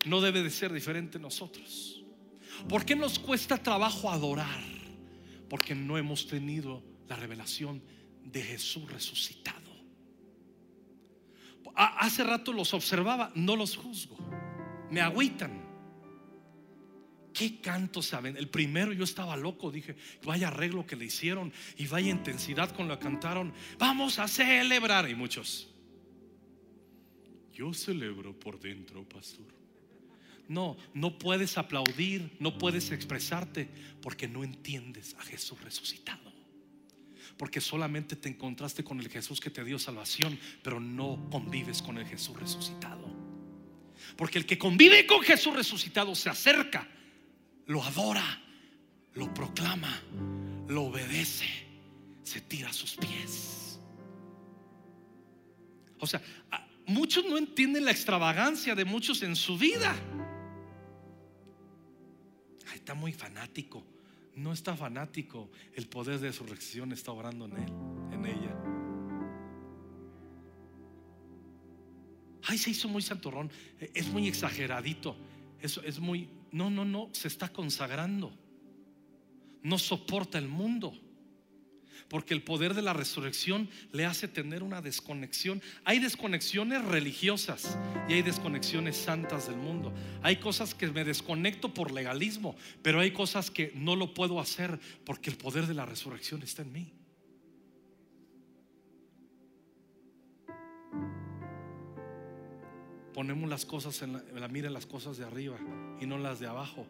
No 0.04 0.20
debe 0.20 0.42
de 0.42 0.50
ser 0.50 0.72
diferente 0.72 1.18
nosotros. 1.18 2.04
¿Por 2.68 2.84
qué 2.84 2.94
nos 2.94 3.18
cuesta 3.18 3.58
trabajo 3.58 4.10
adorar? 4.10 4.62
Porque 5.48 5.74
no 5.74 5.98
hemos 5.98 6.26
tenido 6.26 6.82
la 7.08 7.16
revelación 7.16 7.82
de 8.22 8.42
Jesús 8.42 8.90
resucitado. 8.90 9.63
Hace 11.74 12.22
rato 12.22 12.52
los 12.52 12.72
observaba, 12.72 13.32
no 13.34 13.56
los 13.56 13.76
juzgo, 13.76 14.16
me 14.90 15.00
agüitan. 15.00 15.64
¿Qué 17.32 17.60
canto 17.60 18.00
saben? 18.00 18.36
El 18.36 18.48
primero 18.48 18.92
yo 18.92 19.02
estaba 19.02 19.36
loco, 19.36 19.72
dije, 19.72 19.96
vaya 20.24 20.48
arreglo 20.48 20.86
que 20.86 20.94
le 20.94 21.06
hicieron 21.06 21.52
y 21.76 21.88
vaya 21.88 22.10
intensidad 22.10 22.70
con 22.70 22.86
que 22.86 22.98
cantaron. 23.00 23.52
Vamos 23.76 24.20
a 24.20 24.28
celebrar. 24.28 25.10
Y 25.10 25.16
muchos, 25.16 25.68
yo 27.52 27.74
celebro 27.74 28.38
por 28.38 28.60
dentro, 28.60 29.02
pastor. 29.08 29.52
No, 30.46 30.76
no 30.92 31.18
puedes 31.18 31.58
aplaudir, 31.58 32.36
no 32.38 32.56
puedes 32.56 32.92
expresarte 32.92 33.68
porque 34.00 34.28
no 34.28 34.44
entiendes 34.44 35.16
a 35.18 35.22
Jesús 35.22 35.60
resucitado 35.60 36.33
porque 37.36 37.60
solamente 37.60 38.16
te 38.16 38.28
encontraste 38.28 38.84
con 38.84 39.00
el 39.00 39.08
Jesús 39.08 39.40
que 39.40 39.50
te 39.50 39.64
dio 39.64 39.78
salvación, 39.78 40.38
pero 40.62 40.78
no 40.80 41.28
convives 41.30 41.82
con 41.82 41.98
el 41.98 42.06
Jesús 42.06 42.38
resucitado. 42.38 43.04
Porque 44.16 44.38
el 44.38 44.46
que 44.46 44.58
convive 44.58 45.06
con 45.06 45.22
Jesús 45.22 45.54
resucitado 45.54 46.14
se 46.14 46.30
acerca, 46.30 46.88
lo 47.66 47.82
adora, 47.82 48.40
lo 49.14 49.32
proclama, 49.34 50.00
lo 50.68 50.84
obedece, 50.84 51.48
se 52.22 52.40
tira 52.40 52.70
a 52.70 52.72
sus 52.72 52.94
pies. 52.96 53.80
O 55.98 56.06
sea, 56.06 56.22
muchos 56.86 57.24
no 57.24 57.38
entienden 57.38 57.84
la 57.84 57.90
extravagancia 57.90 58.74
de 58.74 58.84
muchos 58.84 59.22
en 59.22 59.34
su 59.34 59.58
vida. 59.58 59.94
está 62.74 62.92
muy 62.94 63.14
fanático 63.14 63.93
no 64.36 64.52
está 64.52 64.76
fanático, 64.76 65.50
el 65.74 65.86
poder 65.86 66.18
de 66.20 66.32
su 66.32 66.44
resurrección 66.44 66.92
está 66.92 67.12
obrando 67.12 67.46
en 67.46 67.56
él, 67.56 67.72
en 68.12 68.26
ella. 68.26 68.56
Ay, 72.42 72.58
se 72.58 72.70
hizo 72.70 72.88
muy 72.88 73.02
santorrón, 73.02 73.50
e, 73.80 73.90
es 73.94 74.08
muy 74.08 74.28
exageradito, 74.28 75.16
eso 75.60 75.82
es 75.82 75.98
muy, 75.98 76.28
no, 76.52 76.70
no, 76.70 76.84
no, 76.84 77.08
se 77.12 77.28
está 77.28 77.48
consagrando, 77.48 78.32
no 79.62 79.78
soporta 79.78 80.38
el 80.38 80.48
mundo. 80.48 80.92
Porque 82.08 82.34
el 82.34 82.42
poder 82.42 82.74
de 82.74 82.82
la 82.82 82.92
resurrección 82.92 83.68
le 83.92 84.04
hace 84.04 84.28
tener 84.28 84.62
una 84.62 84.80
desconexión. 84.80 85.62
Hay 85.84 85.98
desconexiones 85.98 86.84
religiosas 86.84 87.78
y 88.08 88.14
hay 88.14 88.22
desconexiones 88.22 88.96
santas 88.96 89.48
del 89.48 89.56
mundo. 89.56 89.92
Hay 90.22 90.36
cosas 90.36 90.74
que 90.74 90.88
me 90.88 91.04
desconecto 91.04 91.72
por 91.72 91.92
legalismo, 91.92 92.56
pero 92.82 93.00
hay 93.00 93.12
cosas 93.12 93.50
que 93.50 93.72
no 93.74 93.96
lo 93.96 94.14
puedo 94.14 94.40
hacer 94.40 94.78
porque 95.04 95.30
el 95.30 95.36
poder 95.36 95.66
de 95.66 95.74
la 95.74 95.86
resurrección 95.86 96.42
está 96.42 96.62
en 96.62 96.72
mí. 96.72 96.92
Ponemos 103.14 103.48
las 103.48 103.64
cosas 103.64 104.02
en 104.02 104.12
la, 104.12 104.48
mira 104.48 104.66
en 104.66 104.74
las 104.74 104.86
cosas 104.86 105.16
de 105.16 105.24
arriba 105.24 105.56
y 106.00 106.06
no 106.06 106.18
las 106.18 106.40
de 106.40 106.48
abajo 106.48 106.84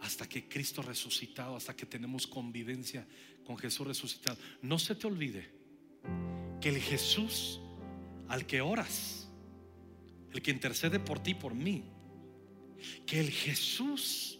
hasta 0.00 0.28
que 0.28 0.48
Cristo 0.48 0.82
resucitado, 0.82 1.56
hasta 1.56 1.74
que 1.74 1.86
tenemos 1.86 2.26
convivencia 2.26 3.06
con 3.44 3.56
Jesús 3.56 3.86
resucitado. 3.86 4.38
No 4.62 4.78
se 4.78 4.94
te 4.94 5.06
olvide 5.06 5.50
que 6.60 6.68
el 6.68 6.78
Jesús 6.78 7.60
al 8.28 8.46
que 8.46 8.60
oras, 8.60 9.28
el 10.32 10.42
que 10.42 10.50
intercede 10.50 11.00
por 11.00 11.20
ti, 11.20 11.34
por 11.34 11.54
mí, 11.54 11.84
que 13.06 13.20
el 13.20 13.30
Jesús 13.30 14.38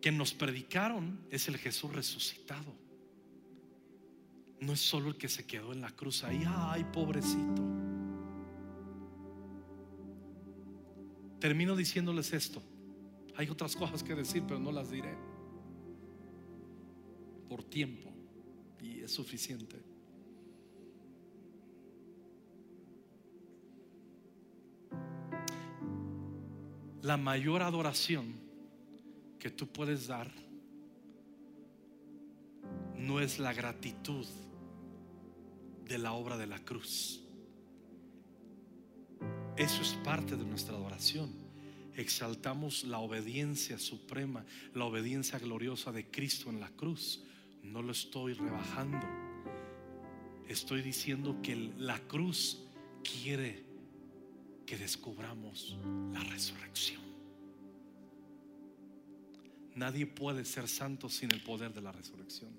que 0.00 0.10
nos 0.10 0.34
predicaron 0.34 1.20
es 1.30 1.48
el 1.48 1.56
Jesús 1.58 1.92
resucitado. 1.92 2.74
No 4.60 4.72
es 4.72 4.80
solo 4.80 5.08
el 5.08 5.16
que 5.16 5.28
se 5.28 5.46
quedó 5.46 5.72
en 5.72 5.80
la 5.80 5.90
cruz 5.90 6.24
ahí, 6.24 6.42
ay, 6.46 6.84
pobrecito. 6.92 7.62
Termino 11.40 11.74
diciéndoles 11.74 12.32
esto. 12.32 12.62
Hay 13.36 13.48
otras 13.48 13.74
cosas 13.74 14.02
que 14.02 14.14
decir, 14.14 14.44
pero 14.46 14.60
no 14.60 14.72
las 14.72 14.90
diré. 14.90 15.14
Por 17.48 17.64
tiempo. 17.64 18.10
Y 18.80 19.00
es 19.00 19.12
suficiente. 19.12 19.80
La 27.00 27.16
mayor 27.16 27.62
adoración 27.62 28.34
que 29.38 29.50
tú 29.50 29.66
puedes 29.66 30.06
dar 30.06 30.30
no 32.96 33.18
es 33.18 33.40
la 33.40 33.52
gratitud 33.52 34.26
de 35.84 35.98
la 35.98 36.12
obra 36.12 36.36
de 36.36 36.46
la 36.46 36.60
cruz. 36.60 37.24
Eso 39.56 39.82
es 39.82 39.94
parte 40.04 40.36
de 40.36 40.44
nuestra 40.44 40.76
adoración 40.76 41.41
exaltamos 41.96 42.84
la 42.84 42.98
obediencia 42.98 43.78
suprema, 43.78 44.44
la 44.74 44.84
obediencia 44.84 45.38
gloriosa 45.38 45.92
de 45.92 46.06
Cristo 46.06 46.50
en 46.50 46.60
la 46.60 46.70
cruz, 46.70 47.22
No 47.62 47.80
lo 47.80 47.92
estoy 47.92 48.34
rebajando. 48.34 49.06
Estoy 50.48 50.82
diciendo 50.82 51.38
que 51.42 51.54
la 51.78 52.00
cruz 52.00 52.58
quiere 53.04 53.62
que 54.66 54.76
descubramos 54.76 55.76
la 56.12 56.20
resurrección. 56.24 57.00
Nadie 59.74 60.06
puede 60.06 60.44
ser 60.44 60.68
santo 60.68 61.08
sin 61.08 61.32
el 61.32 61.40
poder 61.40 61.72
de 61.72 61.80
la 61.80 61.92
resurrección. 61.92 62.50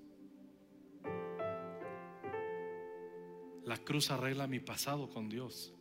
La 3.64 3.78
cruz 3.78 4.10
arregla 4.10 4.46
mi 4.46 4.60
pasado 4.60 5.08
con 5.08 5.28
Dios. 5.28 5.72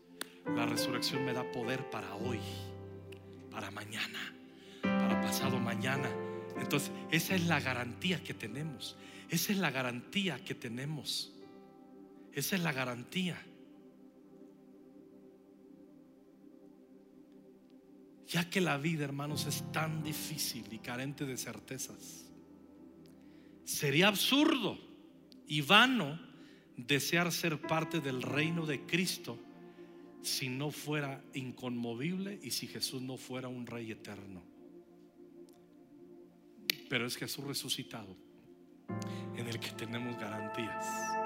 La 0.45 0.65
resurrección 0.65 1.25
me 1.25 1.33
da 1.33 1.49
poder 1.51 1.89
para 1.89 2.15
hoy, 2.15 2.39
para 3.53 3.71
mañana, 3.71 4.33
para 4.81 5.21
pasado 5.21 5.59
mañana. 5.59 6.09
Entonces, 6.59 6.91
esa 7.11 7.35
es 7.35 7.45
la 7.45 7.59
garantía 7.59 8.23
que 8.23 8.33
tenemos. 8.33 8.97
Esa 9.29 9.51
es 9.51 9.59
la 9.59 9.71
garantía 9.71 10.43
que 10.43 10.55
tenemos. 10.55 11.31
Esa 12.33 12.55
es 12.55 12.63
la 12.63 12.71
garantía. 12.71 13.41
Ya 18.27 18.49
que 18.49 18.59
la 18.61 18.77
vida, 18.77 19.05
hermanos, 19.05 19.45
es 19.45 19.71
tan 19.71 20.03
difícil 20.03 20.65
y 20.71 20.79
carente 20.79 21.25
de 21.25 21.37
certezas, 21.37 22.25
sería 23.63 24.07
absurdo 24.07 24.77
y 25.47 25.61
vano 25.61 26.19
desear 26.75 27.31
ser 27.31 27.61
parte 27.61 27.99
del 27.99 28.23
reino 28.23 28.65
de 28.65 28.81
Cristo 28.87 29.37
si 30.23 30.49
no 30.49 30.71
fuera 30.71 31.21
inconmovible 31.33 32.39
y 32.41 32.51
si 32.51 32.67
Jesús 32.67 33.01
no 33.01 33.17
fuera 33.17 33.49
un 33.49 33.67
rey 33.67 33.91
eterno. 33.91 34.41
Pero 36.89 37.05
es 37.05 37.17
Jesús 37.17 37.43
resucitado 37.45 38.15
en 39.35 39.47
el 39.47 39.59
que 39.59 39.71
tenemos 39.71 40.17
garantías. 40.17 41.22